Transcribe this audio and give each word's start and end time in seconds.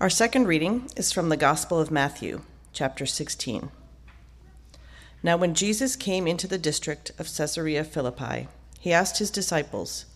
Our 0.00 0.08
second 0.08 0.46
reading 0.46 0.88
is 0.96 1.12
from 1.12 1.28
the 1.28 1.36
Gospel 1.36 1.78
of 1.78 1.90
Matthew, 1.90 2.40
chapter 2.72 3.04
16. 3.04 3.70
Now, 5.22 5.36
when 5.36 5.54
Jesus 5.54 5.94
came 5.94 6.26
into 6.26 6.48
the 6.48 6.56
district 6.56 7.10
of 7.18 7.28
Caesarea 7.36 7.84
Philippi, 7.84 8.48
he 8.78 8.94
asked 8.94 9.18
his 9.18 9.30
disciples, 9.30 10.06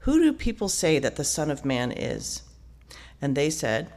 Who 0.00 0.18
do 0.18 0.32
people 0.32 0.70
say 0.70 0.98
that 1.00 1.16
the 1.16 1.22
Son 1.22 1.50
of 1.50 1.66
Man 1.66 1.92
is? 1.92 2.44
And 3.20 3.36
they 3.36 3.50
said, 3.50 3.92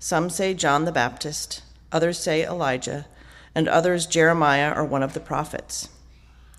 Some 0.00 0.28
say 0.28 0.52
John 0.52 0.84
the 0.84 0.90
Baptist, 0.90 1.62
others 1.92 2.18
say 2.18 2.44
Elijah, 2.44 3.06
and 3.54 3.68
others 3.68 4.04
Jeremiah 4.04 4.74
or 4.74 4.84
one 4.84 5.04
of 5.04 5.14
the 5.14 5.20
prophets. 5.20 5.90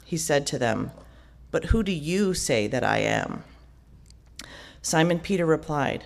He 0.05 0.15
said 0.15 0.47
to 0.47 0.57
them, 0.57 0.91
But 1.51 1.65
who 1.65 1.83
do 1.83 1.91
you 1.91 2.33
say 2.33 2.67
that 2.67 2.85
I 2.85 2.99
am? 2.99 3.43
Simon 4.81 5.19
Peter 5.19 5.45
replied, 5.45 6.05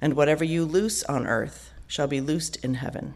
and 0.00 0.14
whatever 0.14 0.44
you 0.44 0.64
loose 0.64 1.02
on 1.04 1.26
earth 1.26 1.72
shall 1.86 2.06
be 2.06 2.20
loosed 2.20 2.56
in 2.64 2.74
heaven. 2.74 3.14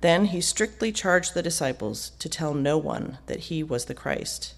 Then 0.00 0.26
he 0.26 0.40
strictly 0.40 0.92
charged 0.92 1.34
the 1.34 1.42
disciples 1.42 2.10
to 2.20 2.28
tell 2.28 2.54
no 2.54 2.78
one 2.78 3.18
that 3.26 3.40
he 3.40 3.62
was 3.62 3.86
the 3.86 3.94
Christ. 3.94 4.54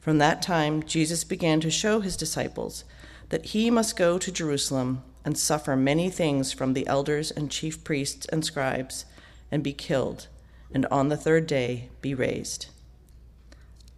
From 0.00 0.18
that 0.18 0.40
time, 0.42 0.82
Jesus 0.82 1.24
began 1.24 1.60
to 1.60 1.70
show 1.70 2.00
his 2.00 2.16
disciples 2.16 2.84
that 3.28 3.46
he 3.46 3.70
must 3.70 3.96
go 3.96 4.18
to 4.18 4.32
Jerusalem 4.32 5.02
and 5.24 5.38
suffer 5.38 5.76
many 5.76 6.10
things 6.10 6.52
from 6.52 6.72
the 6.72 6.86
elders 6.86 7.30
and 7.30 7.50
chief 7.50 7.84
priests 7.84 8.26
and 8.26 8.44
scribes, 8.44 9.04
and 9.50 9.62
be 9.62 9.72
killed, 9.72 10.26
and 10.74 10.86
on 10.86 11.08
the 11.08 11.16
third 11.16 11.46
day 11.46 11.88
be 12.00 12.14
raised. 12.14 12.66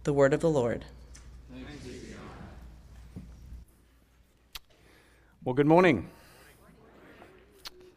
The 0.03 0.13
word 0.13 0.33
of 0.33 0.41
the 0.41 0.49
Lord. 0.49 0.85
Well, 5.43 5.55
good 5.55 5.67
morning. 5.67 6.09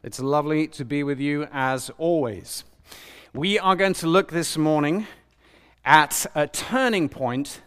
It's 0.08 0.20
lovely 0.20 0.66
to 0.68 0.86
be 0.86 1.02
with 1.02 1.20
you 1.20 1.46
as 1.52 1.90
always. 1.98 2.64
We 3.34 3.58
are 3.58 3.76
going 3.76 3.92
to 3.92 4.06
look 4.06 4.30
this 4.30 4.56
morning 4.56 5.06
at 5.84 6.24
a 6.34 6.46
turning 6.46 7.10
point 7.10 7.60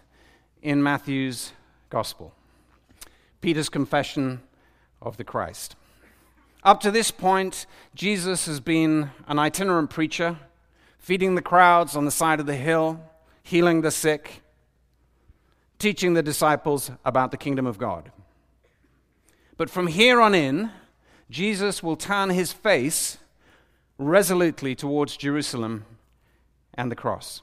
in 0.63 0.81
Matthew's 0.81 1.51
gospel 1.91 2.33
Peter's 3.41 3.69
confession 3.69 4.41
of 5.03 5.17
the 5.17 5.23
Christ. 5.23 5.75
Up 6.63 6.81
to 6.81 6.89
this 6.89 7.11
point, 7.11 7.67
Jesus 7.93 8.47
has 8.47 8.59
been 8.59 9.11
an 9.27 9.37
itinerant 9.37 9.91
preacher, 9.91 10.39
feeding 10.97 11.35
the 11.35 11.43
crowds 11.43 11.95
on 11.95 12.05
the 12.05 12.11
side 12.11 12.39
of 12.39 12.47
the 12.47 12.55
hill, 12.55 13.03
healing 13.43 13.81
the 13.81 13.91
sick, 13.91 14.41
teaching 15.77 16.15
the 16.15 16.23
disciples 16.23 16.89
about 17.05 17.29
the 17.29 17.37
kingdom 17.37 17.67
of 17.67 17.77
God. 17.77 18.11
But 19.57 19.69
from 19.69 19.85
here 19.85 20.19
on 20.19 20.33
in, 20.33 20.71
Jesus 21.31 21.81
will 21.81 21.95
turn 21.95 22.29
his 22.29 22.51
face 22.51 23.17
resolutely 23.97 24.75
towards 24.75 25.15
Jerusalem 25.15 25.85
and 26.73 26.91
the 26.91 26.95
cross. 26.95 27.41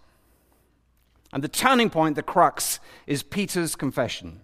And 1.33 1.43
the 1.43 1.49
turning 1.49 1.88
point, 1.88 2.15
the 2.15 2.22
crux, 2.22 2.81
is 3.06 3.22
Peter's 3.22 3.75
confession. 3.75 4.43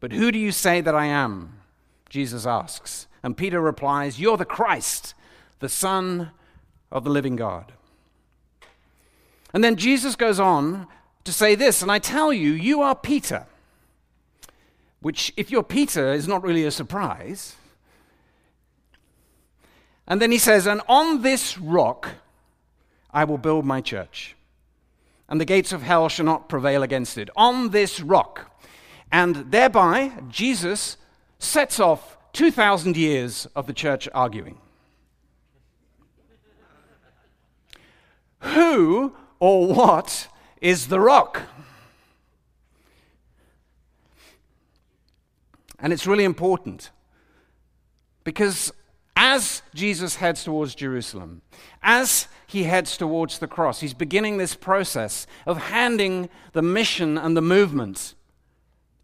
But 0.00 0.12
who 0.12 0.30
do 0.30 0.38
you 0.38 0.52
say 0.52 0.82
that 0.82 0.94
I 0.94 1.06
am? 1.06 1.60
Jesus 2.10 2.44
asks. 2.44 3.06
And 3.22 3.36
Peter 3.36 3.60
replies, 3.60 4.20
You're 4.20 4.36
the 4.36 4.44
Christ, 4.44 5.14
the 5.60 5.68
Son 5.70 6.30
of 6.92 7.04
the 7.04 7.10
living 7.10 7.36
God. 7.36 7.72
And 9.54 9.64
then 9.64 9.76
Jesus 9.76 10.14
goes 10.14 10.38
on 10.38 10.86
to 11.24 11.32
say 11.32 11.54
this, 11.54 11.80
and 11.80 11.90
I 11.90 11.98
tell 11.98 12.34
you, 12.34 12.50
you 12.50 12.82
are 12.82 12.94
Peter. 12.94 13.46
Which, 15.00 15.32
if 15.38 15.50
you're 15.50 15.62
Peter, 15.62 16.12
is 16.12 16.28
not 16.28 16.42
really 16.42 16.64
a 16.64 16.70
surprise 16.70 17.56
and 20.06 20.20
then 20.20 20.30
he 20.30 20.38
says, 20.38 20.66
And 20.66 20.80
on 20.88 21.22
this 21.22 21.58
rock 21.58 22.10
I 23.10 23.24
will 23.24 23.38
build 23.38 23.64
my 23.64 23.80
church, 23.80 24.36
and 25.28 25.40
the 25.40 25.44
gates 25.44 25.72
of 25.72 25.82
hell 25.82 26.08
shall 26.08 26.26
not 26.26 26.48
prevail 26.48 26.82
against 26.82 27.16
it. 27.18 27.30
On 27.36 27.70
this 27.70 28.00
rock. 28.00 28.50
And 29.12 29.52
thereby, 29.52 30.12
Jesus 30.28 30.96
sets 31.38 31.78
off 31.78 32.18
2,000 32.32 32.96
years 32.96 33.46
of 33.54 33.66
the 33.66 33.72
church 33.72 34.08
arguing. 34.12 34.58
Who 38.40 39.14
or 39.38 39.72
what 39.72 40.28
is 40.60 40.88
the 40.88 41.00
rock? 41.00 41.42
And 45.78 45.92
it's 45.92 46.06
really 46.06 46.24
important 46.24 46.90
because 48.24 48.72
as 49.16 49.62
Jesus 49.74 50.16
heads 50.16 50.44
towards 50.44 50.74
Jerusalem, 50.74 51.42
as 51.82 52.28
he 52.46 52.64
heads 52.64 52.96
towards 52.96 53.38
the 53.38 53.46
cross, 53.46 53.80
he's 53.80 53.94
beginning 53.94 54.36
this 54.36 54.54
process 54.54 55.26
of 55.46 55.58
handing 55.58 56.28
the 56.52 56.62
mission 56.62 57.16
and 57.16 57.36
the 57.36 57.42
movement 57.42 58.14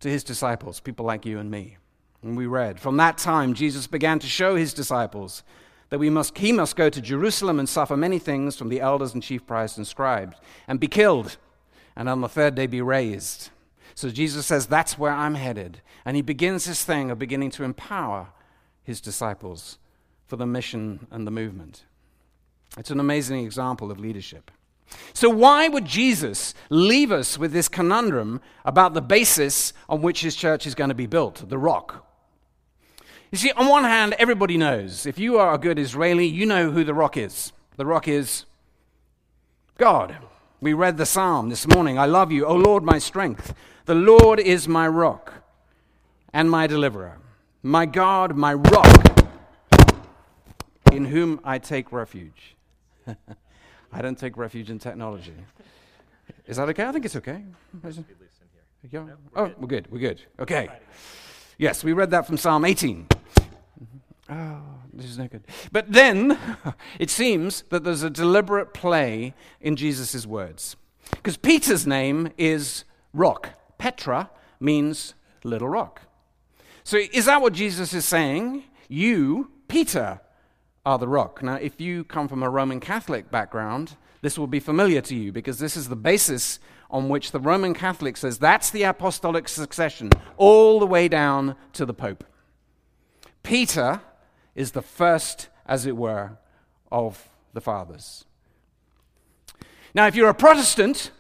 to 0.01 0.09
his 0.09 0.25
disciples, 0.25 0.81
people 0.81 1.07
like 1.07 1.27
you 1.27 1.39
and 1.39 1.51
me. 1.51 1.77
And 2.23 2.37
we 2.37 2.47
read, 2.47 2.81
from 2.81 2.97
that 2.99 3.19
time, 3.19 3.55
Jesus 3.55 3.87
began 3.87 4.19
to 4.19 4.27
show 4.27 4.57
his 4.57 4.75
disciples 4.75 5.43
that 5.89 5.99
we 5.99 6.11
must, 6.11 6.39
he 6.39 6.53
must 6.53 6.77
go 6.77 6.89
to 6.89 7.01
Jerusalem 7.01 7.59
and 7.59 7.69
suffer 7.69 7.97
many 7.97 8.19
things 8.19 8.57
from 8.57 8.69
the 8.69 8.81
elders 8.81 9.15
and 9.15 9.23
chief 9.23 9.47
priests 9.47 9.77
and 9.77 9.87
scribes, 9.87 10.37
and 10.69 10.79
be 10.79 10.87
killed, 10.87 11.37
and 11.97 12.09
on 12.09 12.21
the 12.21 12.29
third 12.29 12.55
day 12.55 12.67
be 12.67 12.81
raised. 12.81 13.51
So 13.95 14.11
Jesus 14.11 14.47
says, 14.47 14.67
That's 14.67 14.99
where 14.99 15.13
I'm 15.13 15.35
headed. 15.35 15.81
And 16.05 16.17
he 16.17 16.23
begins 16.23 16.65
this 16.65 16.85
thing 16.85 17.11
of 17.11 17.19
beginning 17.19 17.51
to 17.53 17.65
empower 17.65 18.29
his 18.83 19.01
disciples 19.01 19.79
for 20.31 20.37
the 20.37 20.47
mission 20.47 21.09
and 21.11 21.27
the 21.27 21.31
movement. 21.33 21.85
It's 22.79 22.93
an 22.93 23.01
amazing 23.01 23.45
example 23.45 23.91
of 23.91 23.99
leadership. 23.99 24.53
So, 25.13 25.29
why 25.29 25.67
would 25.67 25.85
Jesus 25.85 26.55
leave 26.69 27.11
us 27.11 27.37
with 27.37 27.53
this 27.53 27.69
conundrum 27.69 28.41
about 28.65 28.95
the 28.95 29.03
basis 29.03 29.73
on 29.89 30.03
which 30.03 30.21
his 30.21 30.37
church 30.37 30.69
is 30.69 30.77
going 30.77 30.89
to 30.89 30.95
be 30.95 31.07
built, 31.07 31.49
the 31.49 31.59
rock? 31.59 32.07
You 33.33 33.39
see, 33.39 33.51
on 33.53 33.67
one 33.67 33.83
hand, 33.83 34.15
everybody 34.21 34.57
knows. 34.57 35.05
If 35.05 35.19
you 35.19 35.37
are 35.39 35.53
a 35.53 35.59
good 35.59 35.81
Israeli, 35.81 36.27
you 36.27 36.47
know 36.47 36.71
who 36.71 36.85
the 36.85 36.95
rock 36.95 37.17
is. 37.17 37.53
The 37.77 37.87
rock 37.87 38.07
is 38.07 38.45
God. 39.79 40.17
We 40.61 40.75
read 40.75 40.97
the 40.97 41.07
psalm 41.07 41.49
this 41.49 41.67
morning 41.67 41.99
I 41.99 42.07
love 42.07 42.31
you, 42.31 42.47
O 42.47 42.55
Lord, 42.55 42.85
my 42.85 42.99
strength. 42.99 43.53
The 43.87 43.97
Lord 43.97 44.39
is 44.39 44.69
my 44.69 44.87
rock 44.87 45.43
and 46.33 46.49
my 46.49 46.69
deliverer, 46.69 47.19
my 47.65 47.85
God, 47.85 48.37
my 48.37 48.55
rock 48.55 49.20
in 50.93 51.05
whom 51.07 51.41
I 51.45 51.59
take 51.59 51.93
refuge. 51.93 52.57
I 53.93 54.03
don't 54.03 54.19
take 54.19 54.37
refuge 54.37 54.71
in 54.71 54.79
technology. 54.79 55.35
Is 56.47 56.57
that 56.57 56.69
okay? 56.71 56.85
I 56.85 56.93
think 56.93 57.05
it's 57.05 57.17
okay. 57.17 57.43
Yeah. 58.91 59.05
Oh, 59.37 59.53
we're 59.59 59.67
good. 59.67 59.89
We're 59.91 59.99
good. 59.99 60.23
Okay. 60.39 60.69
Yes, 61.59 61.85
we 61.85 61.93
read 61.93 62.11
that 62.11 62.27
from 62.27 62.37
Psalm 62.37 62.65
18. 62.65 63.07
Mm-hmm. 63.07 64.33
Oh, 64.33 64.63
this 64.93 65.07
is 65.07 65.19
no 65.19 65.27
good. 65.27 65.45
But 65.71 65.93
then 65.93 66.39
it 66.99 67.11
seems 67.11 67.63
that 67.71 67.85
there's 67.85 68.03
a 68.03 68.11
deliberate 68.11 68.73
play 68.73 69.35
in 69.61 69.77
Jesus' 69.77 70.27
words. 70.27 70.77
Because 71.11 71.37
Peter's 71.37 71.87
name 71.87 72.31
is 72.39 72.85
rock. 73.13 73.51
Petra 73.77 74.31
means 74.59 75.15
little 75.45 75.69
rock. 75.69 76.03
So 76.85 76.97
is 76.97 77.27
that 77.27 77.43
what 77.43 77.53
Jesus 77.53 77.93
is 77.93 78.05
saying? 78.05 78.65
You, 78.89 79.51
Peter, 79.69 80.21
are 80.91 80.99
the 80.99 81.07
rock. 81.07 81.41
Now, 81.41 81.55
if 81.55 81.81
you 81.81 82.03
come 82.03 82.27
from 82.27 82.43
a 82.43 82.51
Roman 82.51 82.81
Catholic 82.81 83.31
background, 83.31 83.97
this 84.23 84.37
will 84.37 84.49
be 84.49 84.59
familiar 84.59 85.01
to 85.03 85.15
you 85.15 85.31
because 85.31 85.61
this 85.61 85.77
is 85.77 85.89
the 85.89 85.95
basis 85.95 86.59
on 86.91 87.09
which 87.09 87.31
the 87.31 87.39
Roman 87.39 87.75
Catholic 87.75 88.17
says 88.17 88.41
that's 88.41 88.71
the 88.71 88.83
apostolic 88.83 89.47
succession, 89.47 90.11
all 90.37 90.81
the 90.81 90.87
way 90.89 91.07
down 91.07 91.55
to 91.75 91.87
the 91.87 91.95
Pope. 91.95 92.25
Peter 93.45 94.01
is 94.57 94.73
the 94.73 94.83
first, 94.83 95.49
as 95.65 95.87
it 95.87 95.97
were, 95.97 96.33
of 96.91 97.29
the 97.53 97.61
fathers. 97.61 98.25
Now, 99.95 100.09
if 100.09 100.17
you're 100.17 100.29
a 100.29 100.35
Protestant, 100.35 101.13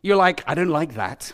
you're 0.00 0.16
like, 0.16 0.44
I 0.46 0.54
don't 0.54 0.68
like 0.68 0.94
that. 0.94 1.32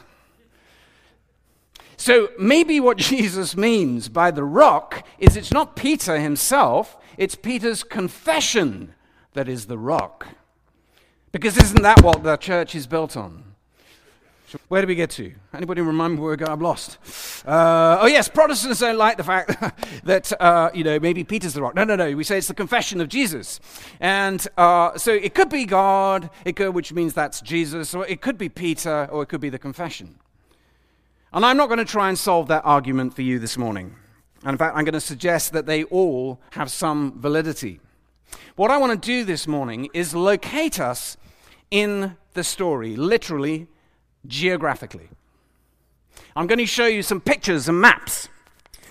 So 1.98 2.30
maybe 2.38 2.80
what 2.80 2.96
Jesus 3.12 3.58
means 3.58 4.08
by 4.08 4.30
the 4.30 4.44
rock 4.44 5.06
is 5.18 5.36
it's 5.36 5.52
not 5.52 5.76
Peter 5.76 6.18
himself, 6.18 6.96
it's 7.18 7.34
Peter's 7.34 7.82
confession 7.82 8.94
that 9.34 9.48
is 9.48 9.66
the 9.66 9.76
rock. 9.76 10.28
Because 11.32 11.58
isn't 11.58 11.82
that 11.82 12.02
what 12.02 12.22
the 12.22 12.36
church 12.36 12.74
is 12.74 12.86
built 12.86 13.16
on? 13.16 13.44
Where 14.68 14.80
do 14.80 14.88
we 14.88 14.94
get 14.94 15.10
to? 15.10 15.34
Anybody 15.52 15.82
remember 15.82 16.22
where 16.22 16.50
I'm 16.50 16.60
lost? 16.60 16.96
Uh, 17.46 17.98
oh, 18.00 18.06
yes, 18.06 18.28
Protestants 18.28 18.80
don't 18.80 18.96
like 18.96 19.18
the 19.18 19.24
fact 19.24 19.60
that, 20.04 20.32
uh, 20.40 20.70
you 20.72 20.84
know, 20.84 20.98
maybe 20.98 21.22
Peter's 21.24 21.52
the 21.52 21.60
rock. 21.60 21.74
No, 21.74 21.84
no, 21.84 21.96
no. 21.96 22.16
We 22.16 22.24
say 22.24 22.38
it's 22.38 22.48
the 22.48 22.54
confession 22.54 23.00
of 23.02 23.08
Jesus. 23.08 23.60
And 24.00 24.46
uh, 24.56 24.96
so 24.96 25.12
it 25.12 25.34
could 25.34 25.50
be 25.50 25.66
God, 25.66 26.30
it 26.46 26.56
could, 26.56 26.70
which 26.70 26.94
means 26.94 27.12
that's 27.12 27.42
Jesus, 27.42 27.94
or 27.94 28.06
it 28.06 28.22
could 28.22 28.38
be 28.38 28.48
Peter, 28.48 29.06
or 29.10 29.22
it 29.22 29.26
could 29.26 29.42
be 29.42 29.50
the 29.50 29.58
confession. 29.58 30.18
And 31.32 31.44
I'm 31.44 31.58
not 31.58 31.66
going 31.66 31.78
to 31.78 31.84
try 31.84 32.08
and 32.08 32.18
solve 32.18 32.48
that 32.48 32.64
argument 32.64 33.12
for 33.12 33.22
you 33.22 33.38
this 33.38 33.58
morning. 33.58 33.96
And 34.42 34.52
in 34.52 34.58
fact, 34.58 34.76
I'm 34.76 34.84
going 34.84 34.92
to 34.92 35.00
suggest 35.00 35.52
that 35.52 35.66
they 35.66 35.84
all 35.84 36.40
have 36.50 36.70
some 36.70 37.20
validity. 37.20 37.80
What 38.56 38.70
I 38.70 38.78
want 38.78 39.00
to 39.00 39.06
do 39.06 39.24
this 39.24 39.46
morning 39.46 39.88
is 39.92 40.14
locate 40.14 40.78
us 40.78 41.16
in 41.70 42.16
the 42.34 42.44
story, 42.44 42.96
literally 42.96 43.66
geographically. 44.26 45.08
I'm 46.36 46.46
going 46.46 46.58
to 46.58 46.66
show 46.66 46.86
you 46.86 47.02
some 47.02 47.20
pictures 47.20 47.68
and 47.68 47.80
maps. 47.80 48.28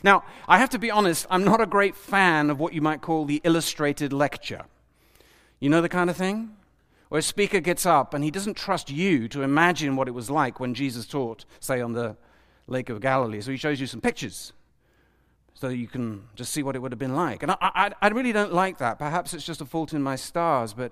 Now, 0.04 0.24
I 0.48 0.58
have 0.58 0.70
to 0.72 0.80
be 0.80 0.92
honest, 0.92 1.26
I'm 1.30 1.44
not 1.44 1.62
a 1.62 1.66
great 1.66 1.96
fan 1.96 2.50
of 2.50 2.60
what 2.60 2.74
you 2.74 2.82
might 2.82 3.02
call 3.02 3.26
the 3.26 3.42
illustrated 3.44 4.14
lecture. 4.14 4.66
You 5.60 5.70
know 5.70 5.82
the 5.82 5.90
kind 5.90 6.10
of 6.10 6.18
thing? 6.18 6.56
Where 7.10 7.20
a 7.20 7.24
speaker 7.24 7.62
gets 7.62 7.86
up 7.86 8.14
and 8.14 8.24
he 8.24 8.32
doesn't 8.32 8.58
trust 8.58 8.92
you 8.92 9.28
to 9.30 9.42
imagine 9.42 9.96
what 9.96 10.08
it 10.08 10.12
was 10.12 10.30
like 10.30 10.60
when 10.60 10.74
Jesus 10.74 11.06
taught, 11.06 11.46
say, 11.60 11.80
on 11.80 11.94
the 11.94 12.18
Lake 12.68 12.90
of 12.90 13.00
Galilee. 13.00 13.42
So 13.42 13.52
he 13.52 13.58
shows 13.58 13.80
you 13.80 13.88
some 13.88 14.02
pictures 14.02 14.52
so 15.60 15.70
you 15.70 15.88
can 15.88 16.24
just 16.36 16.52
see 16.52 16.62
what 16.62 16.76
it 16.76 16.80
would 16.80 16.92
have 16.92 17.00
been 17.00 17.16
like. 17.16 17.42
And 17.42 17.52
I, 17.52 17.58
I, 17.62 17.92
I 18.00 18.08
really 18.10 18.32
don't 18.32 18.54
like 18.54 18.78
that. 18.78 19.00
Perhaps 19.00 19.34
it's 19.34 19.46
just 19.46 19.60
a 19.60 19.66
fault 19.66 19.92
in 19.92 20.04
my 20.04 20.16
stars, 20.16 20.74
but 20.74 20.92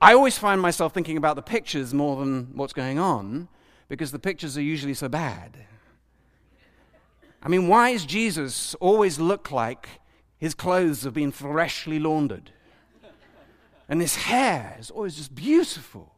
I 0.00 0.12
always 0.12 0.36
find 0.36 0.60
myself 0.60 0.92
thinking 0.92 1.16
about 1.16 1.36
the 1.36 1.42
pictures 1.42 1.94
more 1.94 2.16
than 2.16 2.50
what's 2.54 2.74
going 2.74 2.98
on 2.98 3.48
because 3.88 4.12
the 4.12 4.18
pictures 4.18 4.58
are 4.58 4.62
usually 4.62 4.92
so 4.92 5.08
bad. 5.08 5.64
I 7.42 7.48
mean, 7.48 7.66
why 7.66 7.92
does 7.92 8.04
Jesus 8.04 8.74
always 8.74 9.18
look 9.18 9.50
like 9.50 9.88
his 10.36 10.54
clothes 10.54 11.04
have 11.04 11.14
been 11.14 11.32
freshly 11.32 11.98
laundered? 11.98 12.50
And 13.88 14.02
his 14.02 14.16
hair 14.16 14.76
is 14.78 14.90
always 14.90 15.16
just 15.16 15.34
beautiful. 15.34 16.12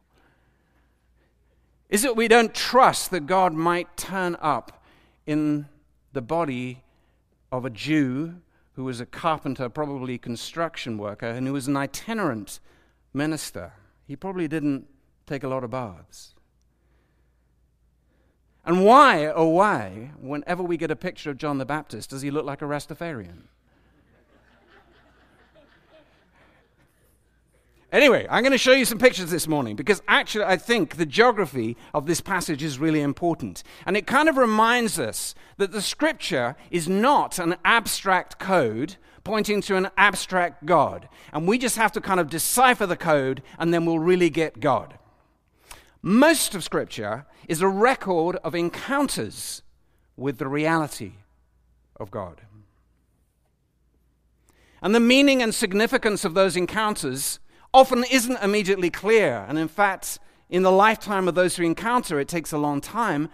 Is 1.89 2.03
it 2.03 2.17
we 2.17 2.27
don't 2.27 2.53
trust 2.53 3.11
that 3.11 3.27
God 3.27 3.53
might 3.53 3.95
turn 3.95 4.35
up 4.41 4.83
in 5.25 5.67
the 6.11 6.21
body 6.21 6.83
of 7.51 7.65
a 7.65 7.69
Jew 7.69 8.35
who 8.73 8.83
was 8.83 8.99
a 8.99 9.05
carpenter, 9.05 9.69
probably 9.69 10.17
construction 10.17 10.97
worker, 10.97 11.27
and 11.27 11.45
who 11.47 11.53
was 11.53 11.67
an 11.67 11.77
itinerant 11.77 12.59
minister? 13.13 13.73
He 14.07 14.15
probably 14.15 14.47
didn't 14.47 14.87
take 15.27 15.43
a 15.43 15.47
lot 15.47 15.63
of 15.63 15.71
baths. 15.71 16.35
And 18.65 18.85
why, 18.85 19.25
oh 19.27 19.47
why, 19.47 20.11
whenever 20.19 20.61
we 20.61 20.77
get 20.77 20.91
a 20.91 20.95
picture 20.95 21.31
of 21.31 21.37
John 21.37 21.57
the 21.57 21.65
Baptist, 21.65 22.11
does 22.11 22.21
he 22.21 22.31
look 22.31 22.45
like 22.45 22.61
a 22.61 22.65
Rastafarian? 22.65 23.43
Anyway, 27.91 28.25
I'm 28.29 28.41
going 28.41 28.53
to 28.53 28.57
show 28.57 28.71
you 28.71 28.85
some 28.85 28.99
pictures 28.99 29.31
this 29.31 29.49
morning 29.49 29.75
because 29.75 30.01
actually 30.07 30.45
I 30.45 30.55
think 30.55 30.95
the 30.95 31.05
geography 31.05 31.75
of 31.93 32.05
this 32.05 32.21
passage 32.21 32.63
is 32.63 32.79
really 32.79 33.01
important. 33.01 33.63
And 33.85 33.97
it 33.97 34.07
kind 34.07 34.29
of 34.29 34.37
reminds 34.37 34.97
us 34.97 35.35
that 35.57 35.73
the 35.73 35.81
scripture 35.81 36.55
is 36.69 36.87
not 36.87 37.37
an 37.37 37.57
abstract 37.65 38.39
code 38.39 38.95
pointing 39.25 39.59
to 39.63 39.75
an 39.75 39.89
abstract 39.97 40.65
God. 40.65 41.09
And 41.33 41.45
we 41.47 41.57
just 41.57 41.75
have 41.75 41.91
to 41.91 42.01
kind 42.01 42.21
of 42.21 42.29
decipher 42.29 42.85
the 42.85 42.95
code 42.95 43.43
and 43.59 43.73
then 43.73 43.85
we'll 43.85 43.99
really 43.99 44.29
get 44.29 44.61
God. 44.61 44.97
Most 46.01 46.55
of 46.55 46.63
scripture 46.63 47.25
is 47.49 47.61
a 47.61 47.67
record 47.67 48.37
of 48.37 48.55
encounters 48.55 49.63
with 50.15 50.37
the 50.37 50.47
reality 50.47 51.15
of 51.97 52.09
God. 52.09 52.41
And 54.81 54.95
the 54.95 54.99
meaning 55.01 55.43
and 55.43 55.53
significance 55.53 56.23
of 56.23 56.33
those 56.33 56.55
encounters 56.55 57.39
often 57.73 58.03
isn't 58.11 58.41
immediately 58.43 58.89
clear. 58.89 59.45
And 59.47 59.57
in 59.57 59.67
fact, 59.67 60.19
in 60.49 60.63
the 60.63 60.71
lifetime 60.71 61.27
of 61.27 61.35
those 61.35 61.55
who 61.55 61.63
encounter, 61.63 62.19
it 62.19 62.27
takes 62.27 62.51
a 62.51 62.57
long 62.57 62.81
time. 62.81 63.29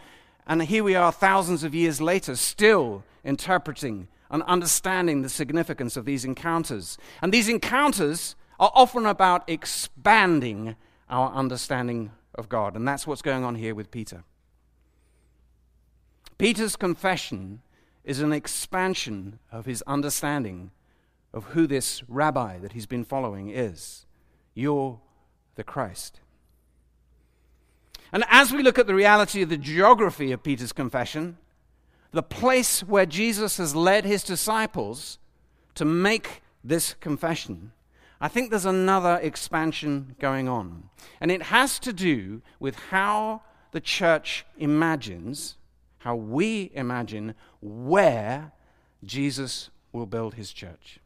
And 0.45 0.63
here 0.63 0.83
we 0.83 0.95
are, 0.95 1.11
thousands 1.11 1.63
of 1.63 1.75
years 1.75 1.99
later, 1.99 2.35
still 2.35 3.03
interpreting 3.23 4.07
and 4.29 4.43
understanding 4.43 5.21
the 5.21 5.29
significance 5.29 5.97
of 5.97 6.05
these 6.05 6.25
encounters. 6.25 6.97
And 7.21 7.33
these 7.33 7.49
encounters 7.49 8.35
are 8.59 8.71
often 8.73 9.05
about 9.05 9.49
expanding 9.49 10.75
our 11.09 11.31
understanding 11.33 12.11
of 12.35 12.49
God. 12.49 12.75
And 12.75 12.87
that's 12.87 13.07
what's 13.07 13.21
going 13.21 13.43
on 13.43 13.55
here 13.55 13.75
with 13.75 13.91
Peter. 13.91 14.23
Peter's 16.37 16.75
confession 16.75 17.61
is 18.03 18.19
an 18.19 18.31
expansion 18.31 19.39
of 19.51 19.65
his 19.65 19.83
understanding 19.87 20.71
of 21.33 21.45
who 21.45 21.67
this 21.67 22.03
rabbi 22.07 22.57
that 22.59 22.73
he's 22.73 22.85
been 22.85 23.03
following 23.03 23.49
is. 23.49 24.06
You're 24.57 24.99
the 25.53 25.63
Christ. 25.63 26.19
And 28.11 28.23
as 28.27 28.51
we 28.51 28.63
look 28.63 28.79
at 28.79 28.87
the 28.87 28.95
reality 28.95 29.43
of 29.43 29.49
the 29.49 29.57
geography 29.57 30.31
of 30.31 30.41
Peter's 30.41 30.73
confession, 30.73 31.37
the 32.11 32.23
place 32.23 32.81
where 32.81 33.05
Jesus 33.05 33.57
has 33.57 33.75
led 33.75 34.03
his 34.03 34.23
disciples 34.23 35.19
to 35.75 35.85
make 35.85 36.41
this 36.63 36.95
confession, 36.95 37.71
I 38.19 38.29
think 38.29 38.49
there's 38.49 38.65
another 38.65 39.19
expansion 39.21 40.15
going 40.19 40.49
on. 40.49 40.89
And 41.21 41.29
it 41.29 41.43
has 41.43 41.77
to 41.77 41.93
do 41.93 42.41
with 42.59 42.77
how 42.89 43.43
the 43.73 43.81
church 43.81 44.43
imagines, 44.57 45.57
how 45.99 46.15
we 46.15 46.71
imagine 46.73 47.35
where 47.61 48.53
Jesus 49.05 49.69
will 49.91 50.07
build 50.07 50.33
his 50.33 50.51
church. 50.51 50.99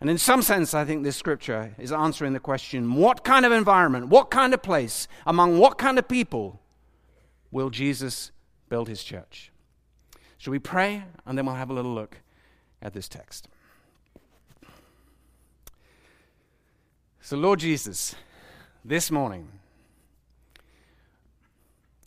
And 0.00 0.08
in 0.08 0.16
some 0.16 0.40
sense, 0.40 0.72
I 0.72 0.84
think 0.84 1.04
this 1.04 1.16
scripture 1.16 1.74
is 1.78 1.92
answering 1.92 2.32
the 2.32 2.40
question 2.40 2.94
what 2.94 3.22
kind 3.22 3.44
of 3.44 3.52
environment, 3.52 4.08
what 4.08 4.30
kind 4.30 4.54
of 4.54 4.62
place, 4.62 5.06
among 5.26 5.58
what 5.58 5.76
kind 5.76 5.98
of 5.98 6.08
people 6.08 6.60
will 7.50 7.68
Jesus 7.68 8.32
build 8.70 8.88
his 8.88 9.04
church? 9.04 9.52
Shall 10.38 10.52
we 10.52 10.58
pray? 10.58 11.04
And 11.26 11.36
then 11.36 11.44
we'll 11.44 11.56
have 11.56 11.68
a 11.68 11.74
little 11.74 11.94
look 11.94 12.16
at 12.80 12.94
this 12.94 13.08
text. 13.08 13.46
So, 17.20 17.36
Lord 17.36 17.58
Jesus, 17.60 18.14
this 18.82 19.10
morning, 19.10 19.48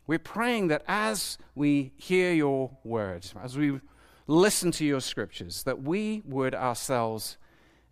we're 0.08 0.18
praying 0.18 0.70
that 0.70 0.84
as 0.88 1.38
we 1.54 1.92
hear 1.98 2.34
your 2.34 2.72
word, 2.84 3.28
as 3.42 3.56
we 3.56 3.80
listen 4.26 4.72
to 4.72 4.86
your 4.86 5.00
scriptures, 5.00 5.62
that 5.64 5.84
we 5.84 6.24
would 6.26 6.56
ourselves 6.56 7.38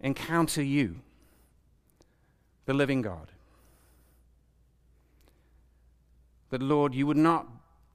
encounter 0.01 0.61
you, 0.61 0.99
the 2.65 2.73
living 2.73 3.01
God. 3.01 3.31
That, 6.49 6.61
Lord, 6.61 6.93
you 6.93 7.07
would 7.07 7.17
not 7.17 7.47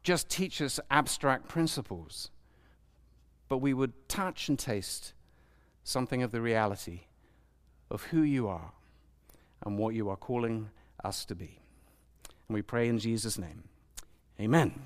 just 0.03 0.31
teach 0.31 0.63
us 0.63 0.81
abstract 0.91 1.49
principles, 1.49 2.31
but 3.49 3.59
we 3.59 3.75
would 3.75 4.09
touch 4.09 4.49
and 4.49 4.59
taste 4.59 5.13
something 5.85 6.23
of 6.23 6.33
the 6.33 6.41
reality 6.41 7.01
of 7.91 8.05
who 8.05 8.23
you 8.23 8.49
are 8.49 8.73
and 9.65 9.79
what 9.79 9.95
you 9.95 10.09
are 10.09 10.17
calling 10.17 10.71
us 11.05 11.25
to 11.27 11.35
be. 11.35 11.59
And 12.49 12.55
we 12.55 12.63
pray 12.63 12.89
in 12.89 12.99
Jesus' 12.99 13.39
name. 13.39 13.65
Amen. 14.41 14.81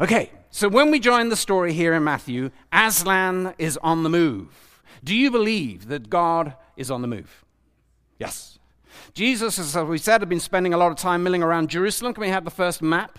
Okay, 0.00 0.30
so 0.50 0.68
when 0.68 0.90
we 0.90 1.00
join 1.00 1.28
the 1.28 1.36
story 1.36 1.72
here 1.72 1.94
in 1.94 2.04
Matthew, 2.04 2.50
Aslan 2.72 3.54
is 3.58 3.76
on 3.82 4.02
the 4.02 4.08
move. 4.08 4.67
Do 5.04 5.14
you 5.14 5.30
believe 5.30 5.88
that 5.88 6.10
God 6.10 6.54
is 6.76 6.90
on 6.90 7.02
the 7.02 7.08
move? 7.08 7.44
Yes. 8.18 8.58
Jesus, 9.14 9.58
as 9.58 9.76
we 9.76 9.98
said, 9.98 10.20
had 10.20 10.28
been 10.28 10.40
spending 10.40 10.74
a 10.74 10.76
lot 10.76 10.90
of 10.90 10.96
time 10.96 11.22
milling 11.22 11.42
around 11.42 11.70
Jerusalem. 11.70 12.14
Can 12.14 12.22
we 12.22 12.28
have 12.28 12.44
the 12.44 12.50
first 12.50 12.82
map? 12.82 13.18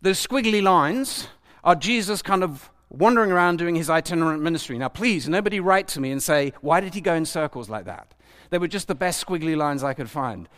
Those 0.00 0.24
squiggly 0.24 0.62
lines 0.62 1.28
are 1.62 1.74
Jesus 1.74 2.22
kind 2.22 2.42
of 2.42 2.70
wandering 2.90 3.30
around 3.30 3.58
doing 3.58 3.74
his 3.74 3.88
itinerant 3.88 4.42
ministry. 4.42 4.76
Now, 4.78 4.88
please, 4.88 5.28
nobody 5.28 5.60
write 5.60 5.88
to 5.88 6.00
me 6.00 6.10
and 6.10 6.22
say, 6.22 6.52
why 6.60 6.80
did 6.80 6.94
he 6.94 7.00
go 7.00 7.14
in 7.14 7.24
circles 7.24 7.68
like 7.68 7.84
that? 7.84 8.14
They 8.50 8.58
were 8.58 8.68
just 8.68 8.88
the 8.88 8.94
best 8.94 9.24
squiggly 9.24 9.56
lines 9.56 9.82
I 9.82 9.94
could 9.94 10.10
find 10.10 10.48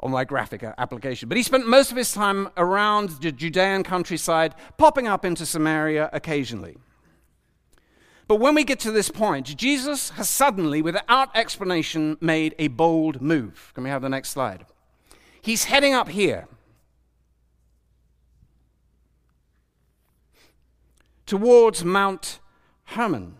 on 0.00 0.10
my 0.10 0.24
graphic 0.24 0.62
application. 0.62 1.28
But 1.28 1.36
he 1.36 1.42
spent 1.42 1.66
most 1.66 1.90
of 1.90 1.96
his 1.96 2.12
time 2.12 2.48
around 2.56 3.10
the 3.10 3.30
Judean 3.30 3.82
countryside, 3.82 4.54
popping 4.76 5.06
up 5.06 5.24
into 5.24 5.44
Samaria 5.44 6.10
occasionally. 6.12 6.76
But 8.32 8.40
when 8.40 8.54
we 8.54 8.64
get 8.64 8.80
to 8.80 8.90
this 8.90 9.10
point, 9.10 9.54
Jesus 9.58 10.08
has 10.08 10.26
suddenly, 10.26 10.80
without 10.80 11.28
explanation, 11.36 12.16
made 12.18 12.54
a 12.58 12.68
bold 12.68 13.20
move. 13.20 13.72
Can 13.74 13.84
we 13.84 13.90
have 13.90 14.00
the 14.00 14.08
next 14.08 14.30
slide? 14.30 14.64
He's 15.42 15.64
heading 15.64 15.92
up 15.92 16.08
here. 16.08 16.48
towards 21.26 21.84
Mount 21.84 22.40
Hermon, 22.84 23.34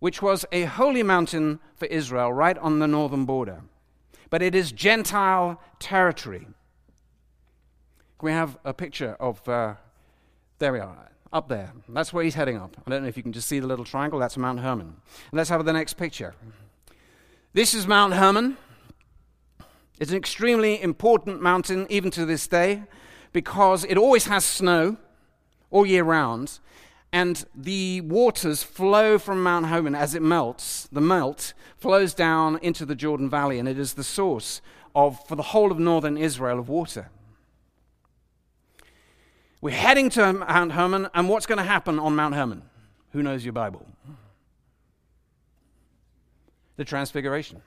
which 0.00 0.20
was 0.20 0.44
a 0.50 0.64
holy 0.64 1.04
mountain 1.04 1.60
for 1.76 1.86
Israel 1.86 2.32
right 2.32 2.58
on 2.58 2.80
the 2.80 2.88
northern 2.88 3.24
border. 3.24 3.62
But 4.28 4.42
it 4.42 4.56
is 4.56 4.72
Gentile 4.72 5.60
territory. 5.78 6.48
Can 8.18 8.26
we 8.26 8.32
have 8.32 8.58
a 8.64 8.74
picture 8.74 9.14
of, 9.20 9.48
uh, 9.48 9.74
there 10.58 10.72
we 10.72 10.80
are, 10.80 11.11
up 11.32 11.48
there. 11.48 11.72
That's 11.88 12.12
where 12.12 12.22
he's 12.22 12.34
heading 12.34 12.56
up. 12.56 12.76
I 12.86 12.90
don't 12.90 13.02
know 13.02 13.08
if 13.08 13.16
you 13.16 13.22
can 13.22 13.32
just 13.32 13.48
see 13.48 13.58
the 13.58 13.66
little 13.66 13.84
triangle. 13.84 14.18
That's 14.18 14.36
Mount 14.36 14.60
Hermon. 14.60 14.86
And 14.88 15.38
let's 15.38 15.50
have 15.50 15.64
the 15.64 15.72
next 15.72 15.94
picture. 15.94 16.34
This 17.54 17.74
is 17.74 17.86
Mount 17.86 18.14
Hermon. 18.14 18.56
It's 19.98 20.10
an 20.10 20.16
extremely 20.16 20.80
important 20.82 21.40
mountain, 21.40 21.86
even 21.88 22.10
to 22.12 22.26
this 22.26 22.46
day, 22.48 22.82
because 23.32 23.84
it 23.84 23.96
always 23.96 24.26
has 24.26 24.44
snow 24.44 24.96
all 25.70 25.86
year 25.86 26.04
round, 26.04 26.58
and 27.12 27.44
the 27.54 28.00
waters 28.02 28.62
flow 28.62 29.18
from 29.18 29.42
Mount 29.42 29.66
Hermon 29.66 29.94
as 29.94 30.14
it 30.14 30.22
melts. 30.22 30.88
The 30.90 31.00
melt 31.00 31.54
flows 31.76 32.14
down 32.14 32.58
into 32.62 32.84
the 32.84 32.94
Jordan 32.94 33.28
Valley, 33.30 33.58
and 33.58 33.68
it 33.68 33.78
is 33.78 33.94
the 33.94 34.04
source 34.04 34.60
of, 34.94 35.24
for 35.26 35.36
the 35.36 35.42
whole 35.42 35.70
of 35.70 35.78
northern 35.78 36.16
Israel, 36.16 36.58
of 36.58 36.68
water. 36.68 37.10
We're 39.62 39.70
heading 39.70 40.10
to 40.10 40.32
Mount 40.32 40.72
Hermon, 40.72 41.08
and 41.14 41.28
what's 41.28 41.46
going 41.46 41.58
to 41.58 41.64
happen 41.64 42.00
on 42.00 42.16
Mount 42.16 42.34
Hermon? 42.34 42.62
Who 43.12 43.22
knows 43.22 43.44
your 43.44 43.52
Bible? 43.52 43.86
The 46.74 46.84
Transfiguration. 46.84 47.62